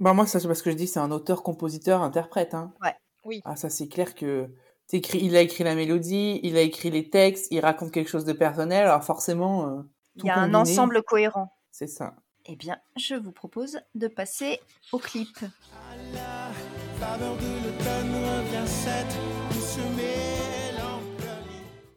[0.00, 2.54] Bah moi, ça c'est parce que je dis c'est un auteur, compositeur, interprète.
[2.54, 2.74] Hein.
[2.82, 2.94] Ouais.
[3.24, 3.40] Oui.
[3.44, 4.50] Ah ça c'est clair que
[4.92, 8.32] il a écrit la mélodie, il a écrit les textes, il raconte quelque chose de
[8.32, 9.82] personnel, alors forcément, euh,
[10.16, 11.56] Il tout y a un ensemble cohérent.
[11.70, 12.16] C'est ça.
[12.46, 14.60] Eh bien, je vous propose de passer
[14.92, 15.38] au clip.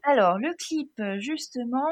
[0.04, 1.88] Alors, le clip, justement,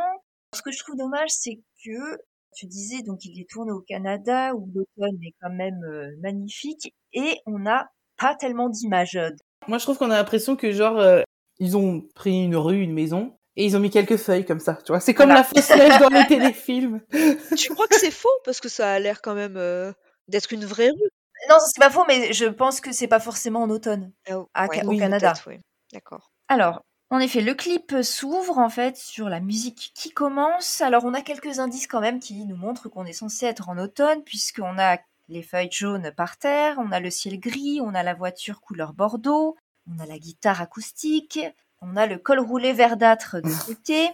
[0.54, 2.18] ce que je trouve dommage, c'est que
[2.56, 6.94] tu disais, donc il est tourné au Canada, où l'automne est quand même euh, magnifique,
[7.14, 9.20] et on n'a pas tellement d'images.
[9.68, 11.22] Moi je trouve qu'on a l'impression que genre euh,
[11.60, 14.76] ils ont pris une rue, une maison et ils ont mis quelques feuilles comme ça,
[14.86, 15.00] tu vois.
[15.02, 15.42] C'est comme Voilà.
[15.42, 17.02] la fausse neige dans les téléfilms.
[17.58, 18.30] Tu crois que c'est faux?
[18.46, 19.92] Parce que ça a l'air quand même euh,
[20.30, 21.10] d'être une vraie rue.
[21.50, 24.12] Non, c'est pas faux, mais je pense que c'est pas forcément en automne.
[24.30, 25.34] Ah, À- ouais, au oui, Canada.
[25.48, 25.60] oui.
[25.94, 26.32] D'accord.
[26.48, 30.82] Alors, en effet, le clip s'ouvre en fait sur la musique qui commence.
[30.82, 33.78] Alors, on a quelques indices quand même qui nous montrent qu'on est censé être en
[33.78, 38.04] automne, puisqu'on a les feuilles jaunes par terre, on a le ciel gris, on a
[38.04, 39.56] la voiture couleur bordeaux,
[39.90, 41.40] on a la guitare acoustique,
[41.82, 44.10] on a le col roulé verdâtre de côté.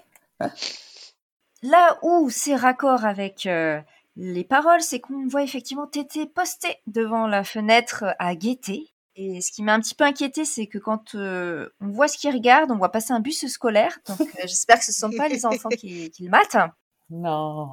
[1.64, 3.80] Là où c'est raccord avec euh,
[4.16, 8.94] les paroles, c'est qu'on voit effectivement Tété posté devant la fenêtre à guetter.
[9.16, 12.18] Et ce qui m'a un petit peu inquiété, c'est que quand euh, on voit ce
[12.18, 14.00] qu'il regarde, on voit passer un bus scolaire.
[14.08, 16.72] Donc euh, j'espère que ce ne sont pas les enfants qui, qui le matent.
[17.10, 17.70] Non.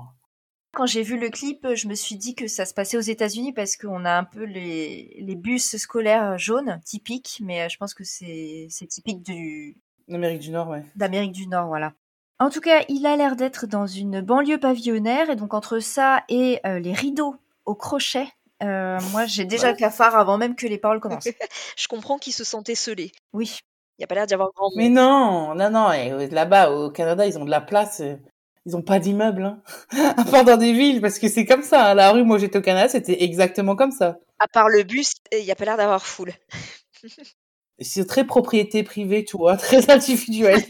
[0.74, 3.52] Quand j'ai vu le clip, je me suis dit que ça se passait aux États-Unis
[3.52, 7.94] parce qu'on a un peu les, les bus scolaires jaunes, typiques, mais euh, je pense
[7.94, 10.84] que c'est typique du, L'Amérique du Nord, ouais.
[10.96, 11.92] d'Amérique du Nord, voilà.
[12.40, 16.22] En tout cas, il a l'air d'être dans une banlieue pavillonnaire, et donc entre ça
[16.28, 18.28] et euh, les rideaux au crochet,
[18.62, 21.28] euh, moi j'ai déjà le cafard avant même que les paroles commencent.
[21.76, 23.12] Je comprends qu'il se sentait scellé.
[23.32, 23.58] Oui.
[23.98, 24.74] Il n'y a pas l'air d'y avoir grand monde.
[24.76, 25.90] Mais non, non, non.
[25.90, 28.00] euh, Là-bas, au Canada, ils ont de la place.
[28.00, 28.14] euh,
[28.66, 29.60] Ils ont pas d'immeubles, hein.
[30.16, 31.86] à part dans des villes, parce que c'est comme ça.
[31.90, 31.94] hein.
[31.94, 34.18] La rue, moi, j'étais au Canada, c'était exactement comme ça.
[34.38, 36.32] À part le bus, il n'y a pas l'air d'avoir foule.
[37.80, 40.62] C'est très propriété privée, tu vois, très individuel.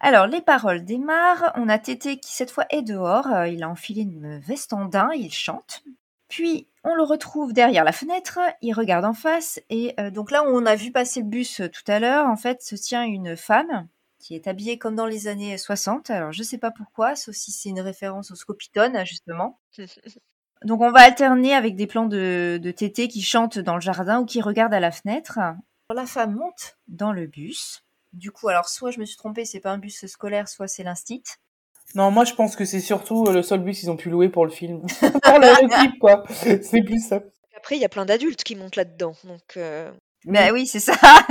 [0.00, 1.52] Alors, les paroles démarrent.
[1.56, 3.26] On a Tété qui, cette fois, est dehors.
[3.26, 5.84] Euh, Il a enfilé une veste en daim, il chante.
[6.28, 8.38] Puis, on le retrouve derrière la fenêtre.
[8.62, 9.60] Il regarde en face.
[9.68, 12.26] Et euh, donc là où on a vu passer le bus euh, tout à l'heure,
[12.26, 16.08] en fait, se tient une femme qui est habillée comme dans les années 60.
[16.08, 19.58] Alors, je sais pas pourquoi, sauf si c'est une référence au Scopitone, justement.
[20.64, 24.20] Donc, on va alterner avec des plans de, de Tété qui chante dans le jardin
[24.20, 25.38] ou qui regarde à la fenêtre.
[25.94, 27.82] La femme monte dans le bus.
[28.12, 30.82] Du coup, alors soit je me suis trompée, c'est pas un bus scolaire, soit c'est
[30.82, 31.22] l'instit.
[31.94, 34.28] non, moi, je pense que c'est surtout euh, le seul bus qu'ils ont pu louer
[34.28, 34.80] pour le film.
[35.22, 36.24] pour le clip, quoi.
[36.28, 37.20] C'est plus ça.
[37.56, 39.14] Après, il y a plein d'adultes qui montent là-dedans.
[39.24, 39.92] Donc, euh,
[40.24, 40.94] Ben oui, c'est ça.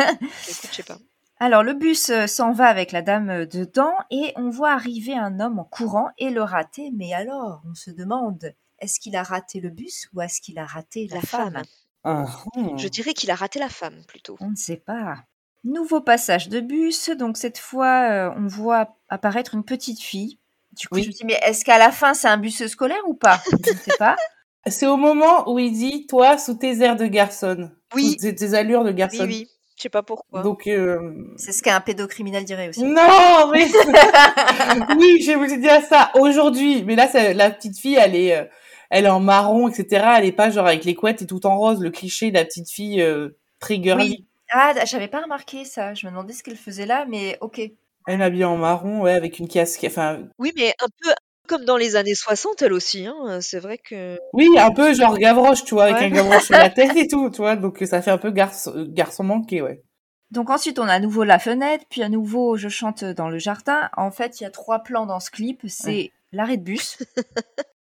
[0.47, 0.97] écoute, je sais pas.
[1.41, 5.15] Alors le bus euh, s'en va avec la dame euh, dedans et on voit arriver
[5.15, 6.91] un homme en courant et le rater.
[6.93, 10.65] Mais alors, on se demande, est-ce qu'il a raté le bus ou est-ce qu'il a
[10.65, 11.63] raté la, La femme, femme?
[12.03, 12.77] Ah, hmm.
[12.77, 14.35] Je dirais qu'il a raté la femme, plutôt.
[14.41, 15.23] On ne sait pas.
[15.63, 20.37] Nouveau passage de bus, donc cette fois euh, on voit apparaître une petite fille.
[20.77, 21.03] Du coup, Oui.
[21.03, 23.41] je me dis, mais est-ce qu'à la fin c'est un bus scolaire ou pas?
[23.51, 24.15] Je ne sais pas.
[24.67, 27.71] C'est au moment où il dit, toi, sous tes airs de garçon.
[27.95, 28.17] Oui.
[28.21, 29.23] Sous tes, allures de Oui, garçon.
[29.25, 29.47] oui.
[29.77, 30.41] Je sais pas pourquoi.
[30.43, 32.83] Donc, euh, C'est ce qu'un pédocriminel dirait aussi.
[32.83, 33.65] Non, mais
[34.97, 36.83] oui, je vous ai dit à ça aujourd'hui.
[36.83, 38.43] Mais là, c'est- la petite fille, elle est, euh,
[38.89, 40.05] elle est en marron, etc.
[40.17, 42.45] Elle est pas genre avec les couettes et tout en rose, le cliché de la
[42.45, 43.29] petite fille euh.
[43.69, 44.25] Oui.
[44.51, 45.93] Ah, j'avais pas remarqué ça.
[45.93, 47.59] Je me demandais ce qu'elle faisait là, mais ok.
[48.07, 49.91] Elle est habillée en marron, ouais, avec une casquette.
[49.91, 51.09] Enfin, Oui, mais un peu
[51.47, 53.05] comme dans les années 60, elle aussi.
[53.07, 53.39] Hein.
[53.41, 54.17] C'est vrai que.
[54.33, 56.05] oui, un peu genre Gavroche, tu vois, avec Ouais.
[56.05, 57.55] un Gavroche sur la tête et tout, tu vois.
[57.55, 59.83] Donc ça fait un peu garçon, euh, garçon manqué, ouais.
[60.31, 63.39] Donc ensuite, on a à nouveau la fenêtre, puis à nouveau, je chante dans le
[63.39, 63.89] jardin.
[63.97, 65.61] En fait, il y a trois plans dans ce clip.
[65.67, 66.99] C'est l'arrêt de bus,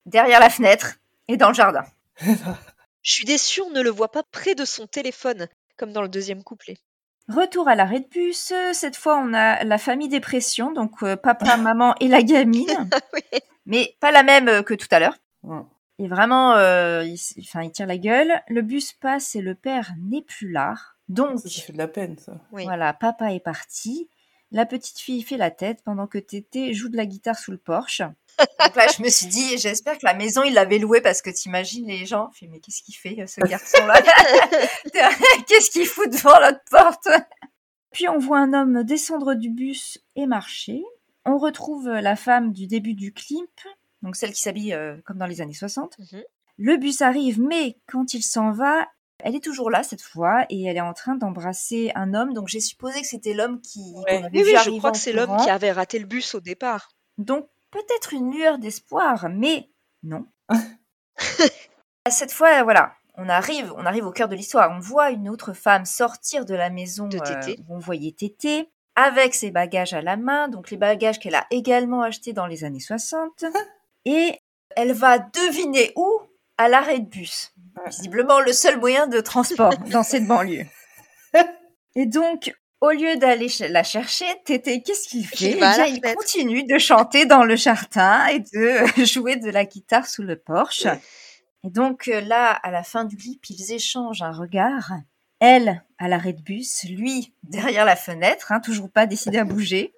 [0.05, 0.95] derrière la fenêtre
[1.27, 1.83] et dans le jardin.
[3.01, 5.47] Je suis déçue, on ne le voit pas près de son téléphone,
[5.77, 6.77] comme dans le deuxième couplet.
[7.29, 8.53] Retour à l'arrêt de bus.
[8.73, 12.89] Cette fois, on a la famille dépression, donc euh, papa, maman et la gamine.
[13.13, 13.21] Oui.
[13.65, 15.17] Mais pas la même euh, que tout à l'heure.
[15.99, 18.41] Et vraiment, euh, il, enfin, il tire la gueule.
[18.47, 20.75] Le bus passe et le père n'est plus là.
[21.09, 22.39] Donc, Ça, ça fait de la peine, ça.
[22.51, 22.63] Oui.
[22.63, 24.09] Voilà, papa est parti.
[24.51, 27.57] La petite fille fait la tête pendant que Tété joue de la guitare sous le
[27.57, 28.01] porche.
[28.39, 31.29] Donc là, je me suis dit, j'espère que la maison, il l'avait louée parce que
[31.29, 32.29] t'imagines les gens.
[32.39, 34.01] Je mais qu'est-ce qu'il fait, ce garçon-là
[35.47, 37.07] Qu'est-ce qu'il fout devant notre porte?
[37.91, 40.83] Puis on voit un homme descendre du bus et marcher.
[41.25, 43.49] On retrouve la femme du début du clip,
[44.01, 45.97] donc celle qui s'habille euh, comme dans les années 60.
[45.99, 46.23] Mhm.
[46.59, 48.87] Le bus arrive, mais quand il s'en va,
[49.19, 52.33] elle est toujours là cette fois et elle est en train d'embrasser un homme.
[52.33, 54.17] Donc j'ai supposé que c'était l'homme qui Ouais.
[54.17, 56.39] avait Oui, vu oui, je crois que c'est l'homme qui avait raté le bus au
[56.39, 56.91] départ.
[57.17, 57.47] Donc
[57.77, 59.69] peut-être une lueur d'espoir, mais
[60.03, 60.25] non.
[62.09, 64.71] Cette fois, voilà, on arrive, on arrive au cœur de l'histoire.
[64.71, 68.69] On voit une autre femme sortir de la maison De euh, où on voyait Tété
[68.95, 72.63] avec ses bagages à la main, donc les bagages qu'elle a également achetés dans les
[72.63, 73.45] années 60.
[74.05, 74.39] Et
[74.75, 76.21] elle va deviner où?
[76.57, 77.53] À l'arrêt de bus.
[77.85, 80.65] Visiblement le seul moyen de transport dans cette banlieue.
[81.95, 85.51] Et donc, au lieu d'aller la chercher, Tété, qu'est-ce qu'il fait?
[85.51, 89.49] Il Eh va bien, il continue de chanter dans le jardin et de jouer de
[89.49, 90.85] la guitare sous le porche.
[91.63, 94.91] Et donc euh, là, à la fin du clip, ils échangent un regard.
[95.39, 99.93] Elle à l'arrêt de bus, lui derrière la fenêtre, hein, toujours pas décidé à bouger.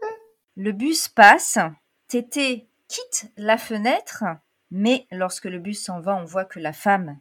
[0.55, 1.57] Le bus passe.
[2.07, 4.23] Tété quitte la fenêtre,
[4.71, 7.19] mais lorsque le bus s'en va, on voit que la femme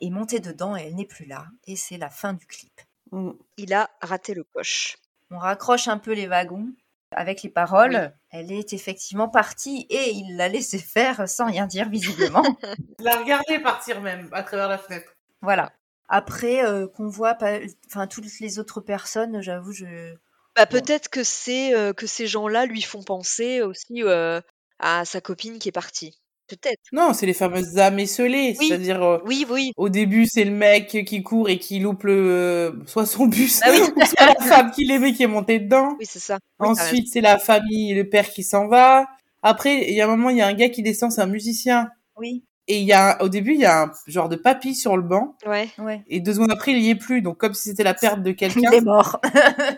[0.00, 1.46] est montée dedans et elle n'est plus là.
[1.66, 2.80] Et c'est la fin du clip.
[3.12, 3.30] Mm.
[3.56, 4.96] Il a raté le coche.
[5.30, 6.68] On raccroche un peu les wagons
[7.10, 7.96] avec les paroles.
[7.96, 8.18] Oui.
[8.30, 12.42] Elle est effectivement partie et il l'a laissé faire sans rien dire visiblement.
[13.00, 15.12] La regarder partir même à travers la fenêtre.
[15.40, 15.72] Voilà.
[16.08, 20.14] Après, euh, qu'on voit pas, enfin toutes les autres personnes, j'avoue, je.
[20.54, 20.78] Bah, Bon.
[20.78, 24.40] peut-être que c'est euh, que ces gens-là lui font penser aussi euh,
[24.78, 26.20] à sa copine qui est partie.
[26.48, 26.80] Peut-être.
[26.92, 28.56] Non, c'est les fameuses âmes esselées.
[28.60, 28.68] Oui.
[28.68, 29.72] C'est-à-dire, euh, Oui, oui.
[29.76, 33.70] au début, c'est le mec qui court et qui loupe le, soit son bus, Ah
[33.72, 33.80] oui.
[33.96, 35.96] ou soit la femme qui l'aimait qui est montée dedans.
[35.98, 36.38] Oui, c'est ça.
[36.58, 39.06] Ensuite, c'est la famille, le père qui s'en va.
[39.42, 41.26] Après, il y a un moment, il y a un gars qui descend, c'est un
[41.26, 41.88] musicien.
[42.16, 44.74] Oui, Et il y a, un- au début, il y a un genre de papy
[44.74, 45.36] sur le banc.
[45.46, 45.68] Ouais.
[45.78, 46.02] ouais.
[46.08, 47.22] Et deux secondes après, il y est plus.
[47.22, 48.70] Donc, comme si c'était la perte de quelqu'un.
[48.72, 49.20] Il est mort.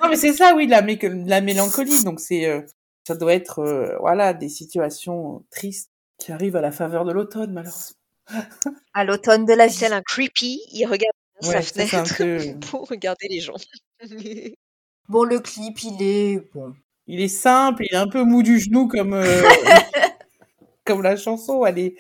[0.03, 2.05] Non, mais c'est ça, oui, la, mé- la mélancolie.
[2.05, 2.61] Donc, c'est, euh,
[3.07, 7.53] ça doit être, euh, voilà, des situations tristes qui arrivent à la faveur de l'automne,
[7.53, 7.97] malheureusement.
[8.95, 9.79] à l'automne de la vie.
[9.79, 13.57] Tel un creepy, il regarde sa Ouais, un fenêtre peu- pour regarder les gens.
[15.09, 16.75] Bon, le clip, il est bon.
[17.07, 19.43] Il est simple, il est un peu mou du genou comme, euh,
[20.85, 21.65] comme la chanson.
[21.65, 21.97] Elle est,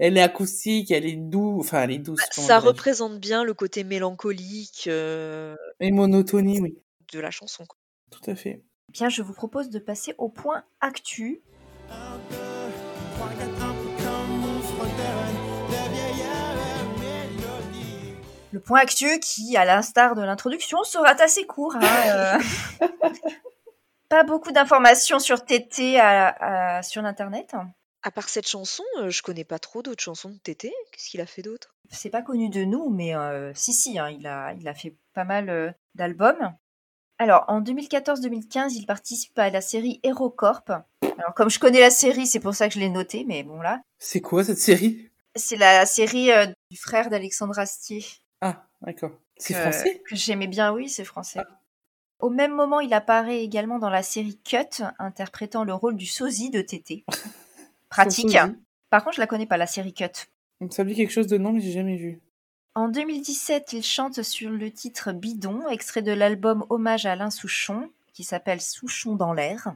[0.00, 2.18] elle est acoustique, elle est douce, enfin, elle est douce.
[2.34, 6.76] comment ça représente bien le côté mélancolique euh, Et monotonie, oui.
[7.12, 7.64] de la chanson.
[7.66, 7.78] quoi.
[8.10, 8.64] Tout à fait.
[8.88, 11.42] Bien, je vous propose de passer au point actu.
[18.52, 21.76] Le point actu qui, à l'instar de l'introduction, sera assez court.
[21.76, 22.38] hein,
[22.82, 22.88] euh.
[24.08, 27.54] Pas beaucoup d'informations sur TT à- à- sur l'internet.
[28.02, 30.72] À part cette chanson, euh, je connais pas trop d'autres chansons de Tété.
[30.90, 31.76] Qu'est-ce qu'il a fait d'autre?
[31.90, 34.96] C'est pas connu de nous, mais euh, si, si, hein, il, a, il a fait
[35.14, 36.52] pas mal euh, d'albums.
[37.18, 40.72] Alors, en 2014-2015, il participe à la série HeroCorp.
[41.20, 43.60] Alors, comme je connais la série, c'est pour ça que je l'ai noté, mais bon,
[43.60, 43.82] là.
[43.98, 45.10] C'est quoi cette série?
[45.36, 48.02] C'est la série euh, du frère d'Alexandre Astier.
[48.40, 49.10] Ah, d'accord.
[49.36, 50.02] C'est français?
[50.08, 51.40] Que j'aimais bien, oui, c'est français.
[52.20, 56.48] Au même moment, il apparaît également dans la série Cut, interprétant le rôle du sosie
[56.48, 57.04] de Tété.
[57.90, 58.38] Pratique.
[58.88, 60.26] Par contre, je la connais pas, la série Cut.
[60.62, 62.18] Donc, ça me dit quelque chose de nom, mais j'ai jamais vu.
[62.74, 67.90] En 2017, il chante sur le titre Bidon, extrait de l'album Hommage à Alain Souchon,
[68.14, 69.74] qui s'appelle Souchon dans l'air.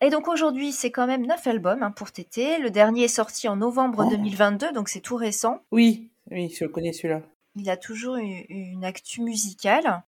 [0.00, 2.58] Et donc aujourd'hui, c'est quand même neuf albums hein, pour Tété.
[2.58, 4.10] Le dernier est sorti en novembre Oh.
[4.10, 5.62] 2022, donc c'est tout récent.
[5.72, 7.22] Oui, oui, je le connais celui-là.
[7.56, 10.02] Il a toujours une, une actu musicale.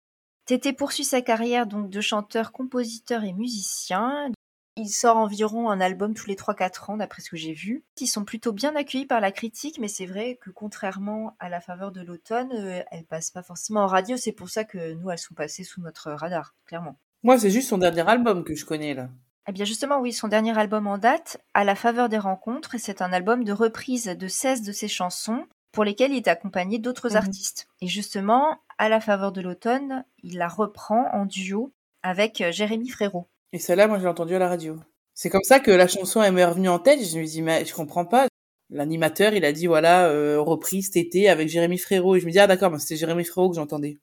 [0.46, 4.32] Tété poursuit sa carrière donc de chanteur, compositeur et musicien.
[4.76, 7.84] Il sort environ un album tous les 3-4 ans, d'après ce que j'ai vu.
[8.00, 11.62] Ils sont plutôt bien accueillis par la critique, mais c'est vrai que contrairement à la
[11.62, 14.18] faveur de l'automne, euh, elles passent pas forcément en radio.
[14.18, 16.98] C'est pour ça que nous, elles sont passées sous notre radar, clairement.
[17.24, 19.10] Moi, c'est juste son dernier album que je connais, là.
[19.48, 22.80] Eh bien justement, oui, son dernier album en date, À la faveur des rencontres, et
[22.80, 26.80] c'est un album de reprise de 16 de ses chansons, pour lesquelles il est accompagné
[26.80, 27.16] d'autres Mhm.
[27.18, 27.68] artistes.
[27.82, 31.72] Et justement, À la faveur de l'automne, il la reprend en duo
[32.04, 33.26] avec euh, Jérémy Frérot.
[33.54, 34.78] Et celle-là, moi, je l'ai entendue à la radio.
[35.16, 37.00] C'est comme ça que la chanson m'est revenue en tête.
[37.04, 38.28] Je me dis, mais je comprends pas.
[38.70, 42.18] L'animateur, il a dit, voilà, euh, reprise cet été avec Jérémy Frérot.
[42.18, 43.98] Et je me dis, ah d'accord, mais c'était Jérémy Frérot que j'entendais.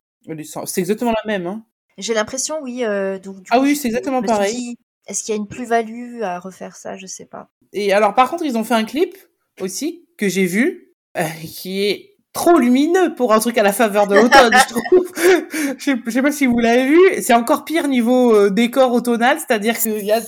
[0.64, 1.64] C'est exactement la même, hein.
[1.96, 4.56] J'ai l'impression, oui, euh, donc, Ah coup, oui, c'est exactement pareil.
[4.56, 6.96] dit, Est-ce qu'il y a une plus-value à refaire ça?
[6.96, 7.50] Je sais pas.
[7.72, 9.16] Et alors, par contre, ils ont fait un clip
[9.60, 14.06] aussi que j'ai vu, euh, qui est trop lumineux pour un truc à la faveur
[14.06, 15.12] de l'automne, je trouve.
[15.78, 17.22] je, sais, je sais pas si vous l'avez vu.
[17.22, 20.20] C'est encore pire niveau euh, décor automnal, c'est-à-dire qu'il y a,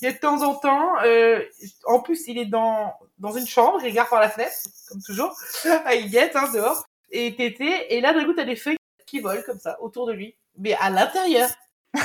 [0.00, 1.02] il y a de temps en temps.
[1.04, 1.40] euh,
[1.86, 4.52] en plus, il est dans dans une chambre, il regarde par la fenêtre,
[4.88, 5.36] comme toujours.
[5.94, 6.86] Il guette hein, dehors.
[7.10, 7.94] Et tété.
[7.94, 10.74] Et là, d'un coup, t'as des feuilles qui volent comme ça autour de lui, mais
[10.74, 11.48] à l'intérieur.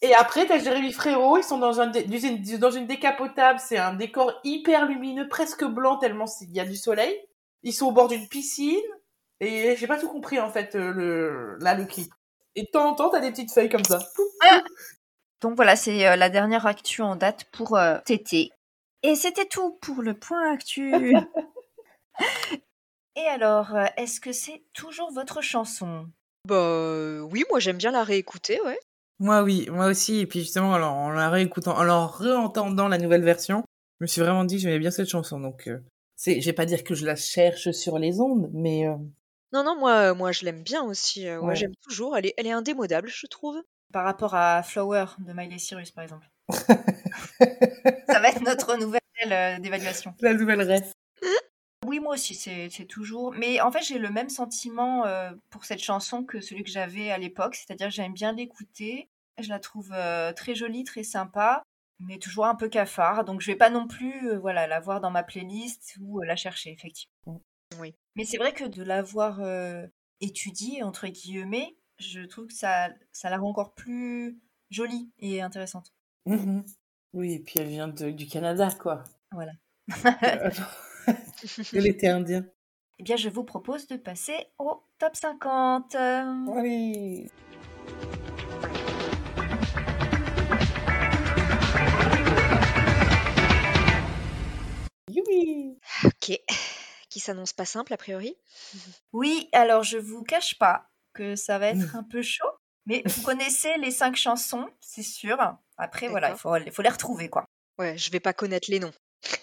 [0.00, 3.58] Et après, t'as Jérémy Frérot, ils sont dans, un dé- dans une- dans une décapotable,
[3.58, 7.18] c'est un décor hyper lumineux, presque blanc, tellement il y a du soleil.
[7.64, 8.78] Ils sont au bord d'une piscine,
[9.40, 12.12] et j'ai pas tout compris, en fait, euh, le, là, le clip.
[12.54, 13.98] Et de temps en temps, t'as des petites feuilles comme ça.
[15.40, 18.50] Donc voilà, c'est euh, la dernière actu en date pour euh, Tété.
[19.02, 20.92] Et c'était tout pour le point actu.
[23.16, 26.06] Et alors, euh, est-ce que c'est toujours votre chanson?
[26.44, 28.78] Bah oui, moi j'aime bien la réécouter, ouais.
[29.20, 30.20] Moi, oui, moi aussi.
[30.20, 33.64] Et puis justement, alors, en la réécoutant, en la réentendant la nouvelle version,
[34.00, 35.40] je me suis vraiment dit que j'aimais bien cette chanson.
[35.40, 35.78] Donc, euh,
[36.16, 38.94] c'est, je vais pas dire que je la cherche sur les ondes, mais euh,
[39.52, 41.26] Non, non, moi, moi je l'aime bien aussi.
[41.26, 41.56] euh, ouais, Ouais.
[41.56, 42.16] j'aime toujours.
[42.16, 43.60] Elle est, elle est indémodable, je trouve.
[43.92, 46.28] Par rapport à Flower de Miley Cyrus, par exemple.
[48.08, 49.00] Ça va être notre nouvelle
[49.30, 50.14] euh, d'évaluation.
[50.20, 50.92] la nouvelle ref.
[51.86, 53.32] Oui, moi aussi, c'est c'est toujours.
[53.32, 57.10] Mais en fait, j'ai le même sentiment euh, pour cette chanson que celui que j'avais
[57.10, 57.54] à l'époque.
[57.54, 59.08] C'est-à-dire que j'aime bien l'écouter.
[59.38, 61.62] Je la trouve euh, très jolie, très sympa,
[62.00, 63.24] mais toujours un peu cafard.
[63.24, 66.34] Donc, je vais pas non plus euh, voilà, la voir dans ma playlist ou la
[66.34, 67.40] chercher, effectivement.
[67.78, 67.94] Oui.
[68.16, 69.86] Mais c'est vrai que de l'avoir euh,
[70.20, 75.92] étudiée, entre guillemets, je trouve que ça, ça la rend encore plus jolie et intéressante.
[76.26, 76.64] Mhm.
[77.12, 79.04] Oui, et puis elle vient de- du Canada, quoi.
[79.32, 79.52] Voilà.
[81.72, 82.44] de l'été indien.
[82.98, 85.94] Eh bien, je vous propose de passer au top 50.
[85.94, 87.30] Allez.
[95.10, 95.78] Youpi.
[96.04, 96.38] Ok.
[97.08, 98.36] Qui s'annonce pas simple, a priori.
[99.12, 102.50] Oui, alors je vous cache pas que ça va être un peu chaud,
[102.86, 105.38] mais vous connaissez les cinq chansons, c'est sûr.
[105.78, 107.44] Après, voilà, il faut, il faut les retrouver, quoi.
[107.78, 108.92] Ouais, je vais pas connaître les noms.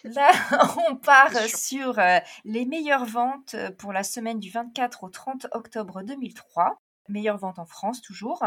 [0.04, 0.32] Là,
[0.90, 1.58] on part sûr.
[1.58, 6.78] sur euh, les meilleures ventes euh, pour la semaine du 24 au 30 octobre 2003.
[7.10, 8.44] Meilleures ventes en France, toujours.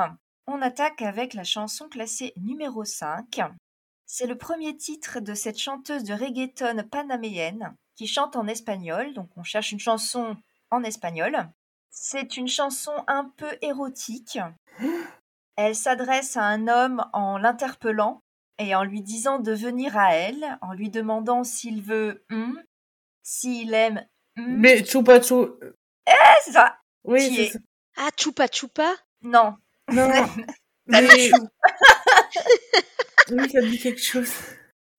[0.46, 3.40] On attaque avec la chanson classée numéro 5.
[4.06, 9.12] C'est le premier titre de cette chanteuse de reggaeton panaméenne qui chante en espagnol.
[9.12, 10.36] Donc, on cherche une chanson
[10.70, 11.50] en espagnol.
[11.90, 14.38] C'est une chanson un peu érotique.
[15.56, 18.22] Elle s'adresse à un homme en l'interpellant
[18.58, 22.24] et en lui disant de venir à elle, en lui demandant s'il veut
[23.22, 24.06] s'il aime.
[24.36, 25.58] Mais Chupa Chou.
[26.06, 27.58] Ah, c'est ça Oui, Qui c'est est- ça.
[27.96, 28.94] Ah, Chupa Chupa?
[29.22, 29.56] Non.
[29.92, 30.08] Non.
[30.86, 31.00] Mais...
[33.30, 34.32] oui, ça dit quelque chose.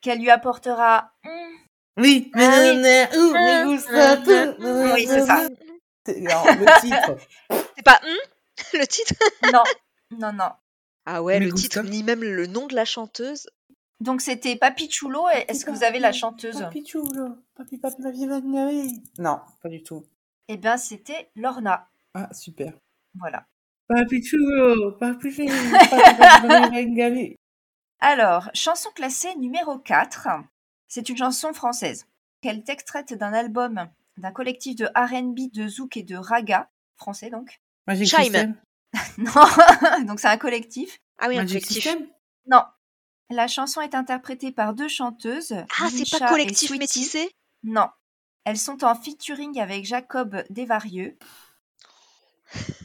[0.01, 1.31] Qu'elle lui apportera hum.
[1.97, 2.31] Oui.
[2.35, 2.77] Ah oui.
[2.77, 3.09] Mais.
[3.17, 5.35] Oui, c'est ça.
[6.07, 7.17] Alors, le titre.
[7.75, 7.99] C'est pas
[8.73, 9.13] le titre?
[9.51, 9.63] Non,
[10.11, 10.49] non, non.
[11.11, 13.49] Ah ouais, le titre, ni même le nom de la chanteuse.
[13.99, 15.27] Donc c'était Papi Chulo.
[15.47, 16.59] Est-ce que vous avez la chanteuse?
[16.59, 17.35] Papi Chulo.
[17.55, 19.01] Papi Papi Papi Papi.
[19.17, 20.05] Non, pas du tout.
[20.47, 21.89] Eh bien, c'était Lorna.
[22.13, 22.73] Ah, super.
[23.15, 23.47] Voilà.
[23.87, 24.91] Papi Chulo.
[24.99, 25.35] Papi.
[25.35, 25.47] Papi
[26.47, 27.35] Papi Papi.
[28.01, 30.27] Alors, chanson classée numéro 4.
[30.87, 32.05] C'est une chanson française.
[32.43, 37.29] Elle est extraite d'un album d'un collectif de R&B, de zouk et de raga, français
[37.31, 37.59] donc?
[37.87, 38.55] Magic Chime.
[39.17, 40.99] Non, donc c'est un collectif.
[41.17, 41.83] Ah oui, un Magic collectif.
[41.83, 42.07] System?
[42.47, 42.63] Non.
[43.29, 45.53] La chanson est interprétée par deux chanteuses.
[45.79, 47.29] Ah, c'est pas collectif métissé?
[47.63, 47.89] Non.
[48.45, 51.17] Elles sont en featuring avec Jacob Desvarieux.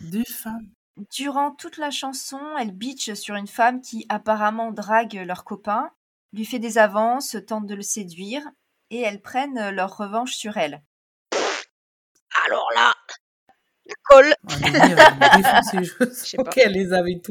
[0.03, 0.69] Deux femmes.
[1.11, 5.91] Durant toute la chanson, elles bitchent sur une femme qui apparemment drague leur copain,
[6.33, 8.43] lui fait des avances, tente de le séduire,
[8.91, 10.83] et elles prennent leur revanche sur elle.
[12.47, 12.95] Alors là,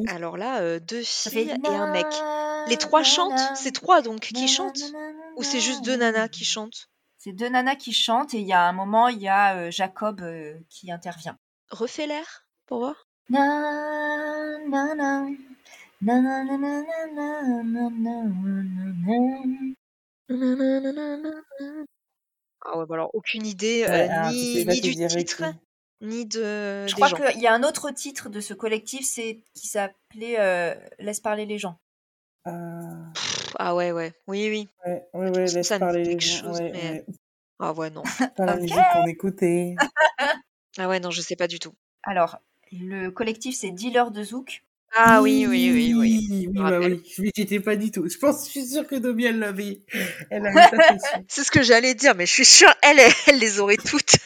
[0.08, 2.06] alors là, deux filles et un mec.
[2.68, 4.82] Les trois chantent C'est trois donc qui chantent
[5.36, 8.54] Ou c'est juste deux nanas qui chantent C'est deux nanas qui chantent et il y
[8.54, 10.24] a un moment, il y a Jacob
[10.70, 11.38] qui intervient.
[11.70, 13.08] Refais l'air pour voir.
[22.66, 23.86] Ah ouais, bah alors aucune idée,
[24.32, 25.44] ni, ni du titre,
[26.04, 29.40] ni de Je des crois qu'il y a un autre titre de ce collectif, c'est
[29.56, 31.80] qui s'appelait euh, Laisse parler les gens.
[32.48, 32.52] Euh,
[33.16, 34.14] Pff, Ah ouais, ouais.
[34.28, 34.68] Oui, oui.
[34.86, 36.44] ouais, ouais, ouais, laisse parler les gens.
[36.44, 37.06] chose, ouais, mais- ouais.
[37.60, 38.04] Ah ouais, non.
[38.38, 38.62] Pas la Ok.
[38.62, 39.76] musique qu'on écoutait.
[40.80, 41.74] Ah ouais, non, je sais pas du tout.
[42.02, 42.40] Alors,
[42.72, 44.64] le collectif, c'est Dealer de Zouk.
[44.96, 46.28] Ah oui, oui, oui, oui.
[46.30, 47.02] Oui, me bah oui.
[47.20, 48.10] Mais j'étais pas du tout.
[48.10, 49.82] Je pense, je suis sûre que Domi, elle l'avait.
[50.32, 50.44] Elle
[51.28, 52.98] c'est ce que j'allais dire, mais je suis sûre, elle
[53.40, 54.18] les aurait toutes.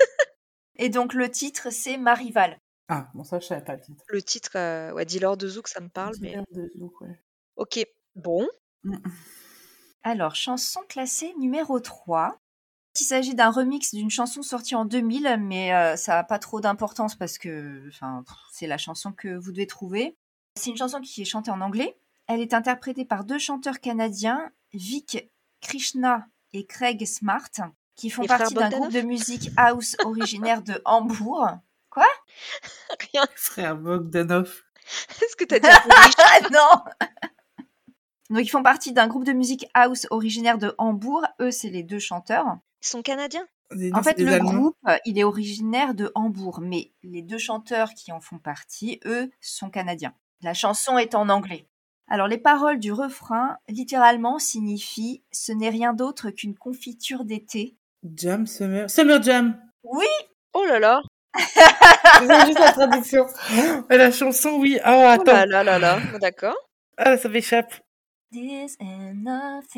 [0.77, 2.59] Et donc, le titre, c'est Ma Rivale.
[2.89, 4.03] Ah, bon, ça, je savais pas le titre.
[4.07, 6.29] Le titre, euh, ouais, Dealer de Zouk, ça me parle, mais.
[6.29, 7.19] Dealer de Zouk, ouais.
[7.55, 8.47] Ok, bon.
[10.03, 12.39] Alors, chanson classée numéro 3.
[12.99, 16.61] Il s'agit d'un remix d'une chanson sortie en 2000, mais euh, ça n'a pas trop
[16.61, 17.89] d'importance parce que
[18.51, 20.17] c'est la chanson que vous devez trouver.
[20.55, 21.97] C'est une chanson qui est chantée en anglais.
[22.27, 25.29] Elle est interprétée par deux chanteurs canadiens, Vic
[25.61, 27.49] Krishna et Craig Smart,
[27.97, 31.49] qui font Les partie d'un groupe de musique house originaire de Hambourg.
[31.95, 33.25] Rien.
[33.35, 34.61] Frère Bogdanov.
[35.21, 37.15] Est-ce que t'as dit Ah non
[38.29, 41.25] Donc ils font partie d'un groupe de musique house originaire de Hambourg.
[41.41, 42.45] Eux, c'est les deux chanteurs.
[42.83, 43.45] Ils sont canadiens?
[43.73, 44.53] Des- En fait, le Allemands.
[44.53, 49.31] groupe, il est originaire de Hambourg, mais les deux chanteurs qui en font partie, eux,
[49.41, 50.13] sont canadiens.
[50.41, 51.67] La chanson est en anglais.
[52.07, 58.45] Alors, les paroles du refrain, littéralement, signifient «ce n'est rien d'autre qu'une confiture d'été Jam
[58.47, 58.89] Summer.
[58.89, 59.59] Summer Jam.
[60.53, 61.01] Oh là là.
[61.37, 63.25] C'est juste la traduction.
[63.89, 64.79] Et la chanson, oui.
[64.83, 65.33] Ah, Oh attends.
[65.33, 65.99] là là là là.
[66.19, 66.55] D'accord.
[66.97, 67.73] Ah, ça m'échappe.».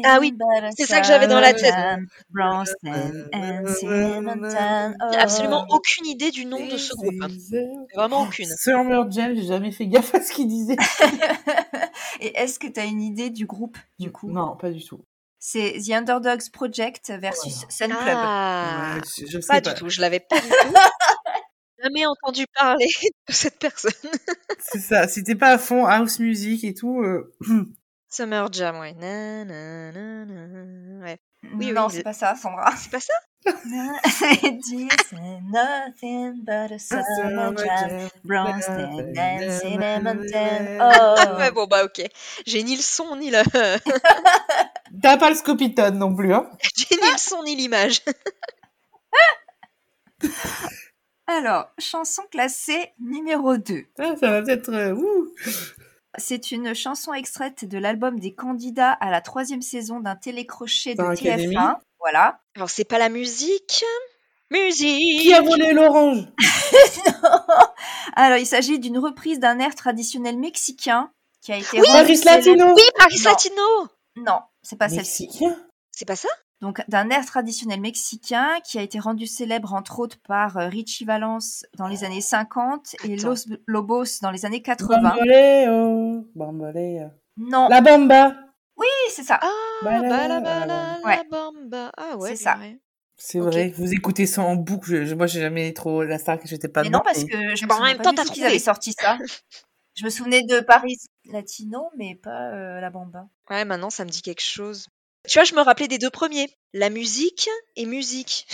[0.03, 0.34] Ah oui,
[0.76, 1.72] c'est ça que j'avais dans la tête.
[5.11, 5.76] J'ai absolument Oh.
[5.76, 7.13] aucune idée du nom de ce groupe.
[7.22, 7.28] hein.
[7.95, 8.47] Vraiment aucune.
[8.47, 10.78] Summer Jam, j'ai jamais fait gaffe à ce qu'il disait.
[12.22, 14.30] Et est-ce que tu as une idée du groupe, du coup?
[14.32, 14.99] Non, pas du tout.
[15.39, 18.17] C'est The Underdogs Project versus Sun Club.
[18.17, 19.73] Ah, Ouais, je, je sais pas pas.
[19.73, 19.89] du tout.
[19.89, 20.55] Je l'avais pas du tout.
[21.81, 22.87] Jamais entendu parler
[23.29, 23.91] de cette personne.
[24.59, 25.07] C'est ça.
[25.07, 27.33] Si t'es pas à fond house music et tout, euh,
[28.09, 28.93] Summer Jam, ouais.
[28.95, 31.05] Na, na, na, na.
[31.05, 31.17] Ouais.
[31.53, 32.75] Oui, non, oui, c'est le- pas ça, Sandra.
[32.75, 33.13] C'est pas ça?
[35.49, 40.79] nothing but a summer jam, Bronstein and cinnamon tan.
[40.81, 41.15] Oh.
[41.39, 42.01] Ouais, bon, bah, ok.
[42.45, 43.41] J'ai ni le son, ni le...
[45.01, 48.01] T'as pas le Scopitone non plus, hein J'ai ni le son, ni l'image.
[51.27, 53.85] Alors, chanson classée numéro 2.
[53.99, 54.69] Ah, Ça va peut-être...
[54.69, 55.29] euh, ouh.
[56.17, 61.01] C'est une chanson extraite de l'album des candidats à la troisième saison d'un télécrochet de
[61.01, 61.55] Star Academy.
[61.55, 61.75] TF1.
[62.00, 62.39] Voilà.
[62.56, 63.84] Alors, c'est pas la musique
[64.52, 66.24] Musique Qui a volé l'orange
[68.16, 72.18] Alors, il s'agit d'une reprise d'un air traditionnel mexicain qui a été Oui, rendu Paris
[72.18, 73.30] célèbre- Latino Oui, Paris Non.
[73.32, 73.64] Latino
[74.18, 75.26] Non, c'est pas celle-ci.
[75.28, 75.56] Mexicain
[75.91, 76.30] C'est pas ça?
[76.62, 81.06] Donc, d'un air traditionnel mexicain qui a été rendu célèbre entre autres par euh, Richie
[81.06, 83.16] Valence dans les années 50 et.
[83.16, 85.00] Los Lobos dans les années 80.
[85.00, 87.10] Bamboleo, bamboleo.
[87.38, 88.34] Non, La bamba
[88.76, 89.38] oui, c'est ça.
[89.41, 89.47] Ah,
[89.84, 91.23] Ouais.
[91.30, 91.91] bamba.
[91.97, 92.55] Ah ouais, C'est ça.
[92.55, 92.80] vrai.
[93.17, 95.03] C'est vrai, vous écoutez ça en boucle.
[95.05, 97.65] Je- moi, j'ai jamais trop la star que j'étais pas Mais non, parce que je
[97.65, 99.17] me en même pas temps, t'as qu'ils avaient sorti ça.
[99.95, 103.27] Je me souvenais de Paris Latino, mais pas euh, la bamba.
[103.49, 104.88] Ouais, maintenant, ça me dit quelque chose.
[105.27, 106.47] Tu vois, je me rappelais des deux premiers.
[106.73, 108.47] La musique et musique.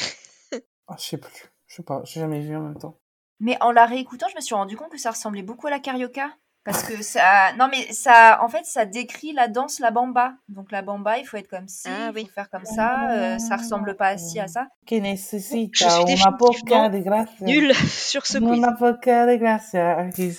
[0.88, 1.51] Ah, je sais plus.
[1.67, 2.99] Je sais pas, j'ai jamais vu en même temps.
[3.39, 5.80] Mais en la réécoutant, je me suis rendu compte que ça ressemblait beaucoup à la
[5.80, 6.36] carioca.
[6.66, 7.53] Parce que ça.
[7.59, 8.39] Non, mais ça.
[8.43, 10.34] En fait, ça décrit la danse, la bamba.
[10.49, 12.26] Donc la bamba, il faut être comme ci, Ah il oui.
[12.26, 13.11] faut faire comme ça.
[13.11, 14.68] euh, ça ressemble pas si à ça.
[14.88, 17.45] Que necesita Je suis una poca de gracia.
[17.45, 18.57] Nul sur ce quiz.
[18.57, 20.09] Una poca de gracia.
[20.09, 20.36] Qui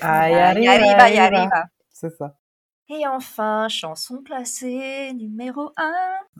[0.00, 1.64] arriba, arriva, y arriva.
[1.92, 2.34] C'est ça.
[2.88, 5.92] Et enfin, chanson classée numéro 1.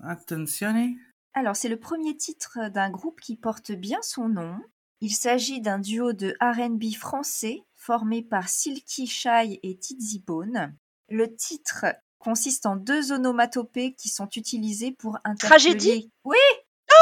[0.08, 0.94] Attenzione.
[1.34, 4.56] Alors, c'est le premier titre d'un groupe qui porte bien son nom.
[5.00, 10.74] Il s'agit d'un duo de RB français formé par Silky Shy et Tizzy Bone.
[11.08, 11.86] Le titre
[12.18, 15.38] consiste en deux onomatopées qui sont utilisées pour interpeller...
[15.38, 16.36] Tragédie Oui,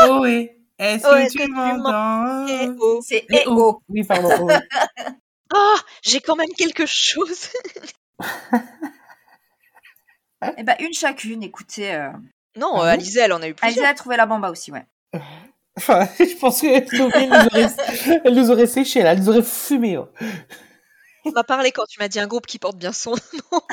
[0.03, 0.51] Oh oui.
[0.79, 3.01] Est-ce Oh, que tu que m'entends Eh oh.
[3.03, 3.81] c'est Eh oh.
[3.89, 4.29] Oui, pardon.
[4.41, 4.55] oh oui.
[5.57, 7.49] Oh, j'ai quand même quelque chose.
[10.59, 11.95] Eh ben, une chacune, écoutez.
[11.95, 12.11] Euh...
[12.57, 13.87] Non, Ah euh, Alizé, elle en a eu Alizé plusieurs.
[13.89, 14.85] a trouvé la bamba aussi, ouais.
[15.79, 17.71] Enfin, je pense qu'elle nous, aurait...
[18.25, 19.13] elle nous aurait séché, là.
[19.13, 19.97] Elle nous aurait fumé.
[19.97, 20.09] oh.
[21.25, 23.61] On m'a parlé quand tu m'as dit un groupe qui porte bien son nom.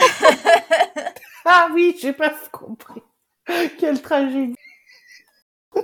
[1.43, 3.01] Ah oui, j'ai pas compris.
[3.79, 4.55] Quelle tragédie.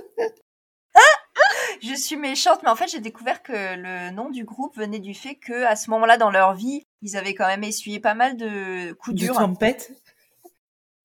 [1.82, 5.14] Je suis méchante, mais en fait, j'ai découvert que le nom du groupe venait du
[5.14, 8.36] fait que, à ce moment-là dans leur vie, ils avaient quand même essuyé pas mal
[8.36, 9.34] de coups Du durs.
[9.36, 9.92] tempête.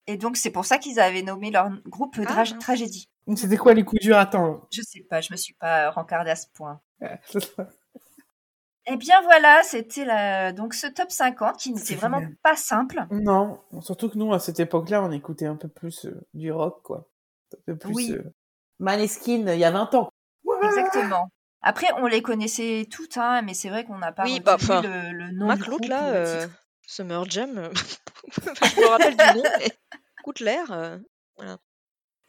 [0.08, 2.44] Et donc, c'est pour ça qu'ils avaient nommé leur groupe Ah.
[2.60, 3.10] Tragédie.
[3.36, 4.18] C'était quoi les coups durs?
[4.18, 4.68] Attends.
[4.72, 6.82] Je sais pas, je me suis pas rencardée à ce point.
[8.86, 10.52] Eh bien voilà, c'était la...
[10.52, 13.06] donc ce top 50 qui n'était vraiment pas simple.
[13.12, 16.82] Non, surtout que nous, à cette époque-là, on écoutait un peu plus euh, du rock,
[16.84, 17.08] quoi.
[17.54, 18.12] Un peu plus Oui.
[18.12, 18.24] euh,
[18.80, 20.10] Maneskin, il y a 20 ans.
[20.64, 21.30] Exactement.
[21.62, 24.82] Après, on les connaissait toutes, hein, mais c'est vrai qu'on n'a pas Oui, retenu bah,
[24.82, 26.48] le, le nom Claude, groupe là, euh.
[26.86, 27.70] Summer Jam, euh,
[28.36, 29.68] je me rappelle du nom, mais
[30.20, 31.00] écoute l'air.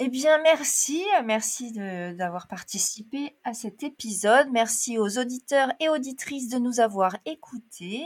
[0.06, 4.48] Eh bien, merci, merci de- d'avoir participé à cet épisode.
[4.52, 8.02] Merci aux auditeurs et auditrices de nous avoir écoutés.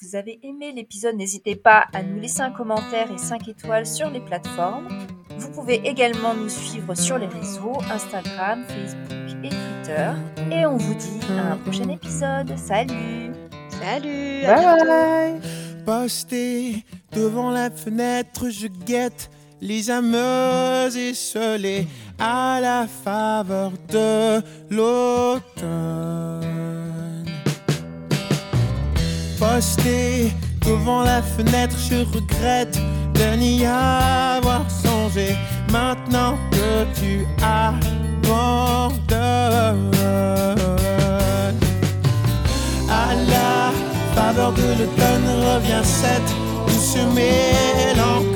[0.00, 4.08] Vous avez aimé l'épisode, n'hésitez pas à nous laisser un commentaire et 5 étoiles sur
[4.10, 4.88] les plateformes.
[5.38, 10.12] Vous pouvez également nous suivre sur les réseaux Instagram, Facebook et Twitter.
[10.52, 12.56] Et on vous dit à un prochain épisode.
[12.56, 13.32] Salut
[13.80, 14.86] Salut à bientôt.
[14.86, 15.40] Bye
[15.84, 19.28] Posté devant la fenêtre, je guette
[19.62, 20.16] les âmes
[20.96, 21.86] esselées
[22.18, 25.62] à la faveur de l'automne.
[29.38, 30.32] Posté
[30.66, 32.78] devant la fenêtre, je regrette
[33.14, 35.36] de n'y avoir songé.
[35.70, 38.82] Maintenant que tu abandonnes,
[39.62, 41.58] abandonne.
[42.90, 43.72] À la
[44.14, 46.32] faveur de l'automne revient cette
[46.66, 48.31] douce mélancolie.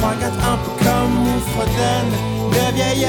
[0.00, 2.12] Trois, quatre, un peu comme on fredonne
[2.52, 3.06] de vieilles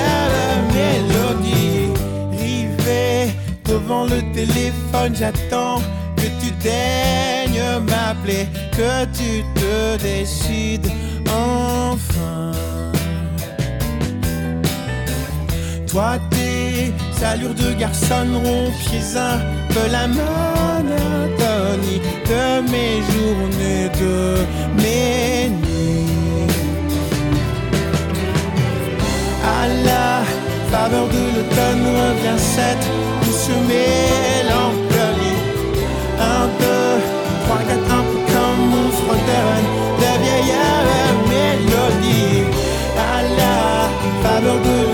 [0.73, 1.89] mélodies.
[2.33, 3.31] Rivé
[3.63, 5.79] devant le téléphone, j'attends
[6.17, 10.91] que tu daignes m'appeler, que tu te décides
[11.29, 12.51] enfin.
[15.87, 16.93] Toi, tes
[17.25, 19.39] allures de garçon rompiez un
[19.69, 20.41] peu la monotonie
[22.25, 24.45] de mes journées, de
[24.81, 25.70] mes
[29.61, 30.23] À la
[30.71, 32.87] faveur de l'automne revient cette
[33.23, 35.39] douce mélancolie.
[36.19, 36.93] Un, deux,
[37.43, 39.67] trois, quatre, un peu comme on fredonne
[40.01, 40.57] de vieilles
[41.29, 42.45] mélodies.
[42.97, 43.57] À la
[44.23, 44.90] faveur de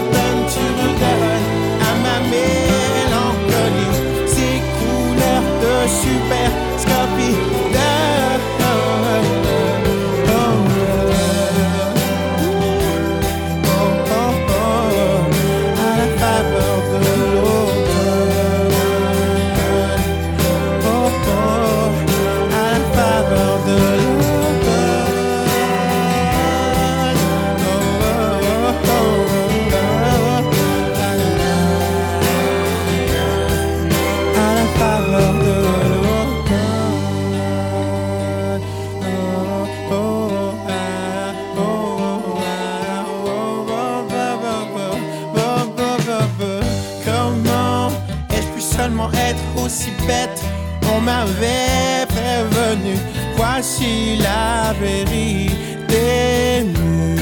[50.96, 52.98] On m'avait prévenu
[53.36, 56.64] Voici la vérité.
[56.64, 57.20] Nue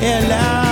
[0.00, 0.63] Et là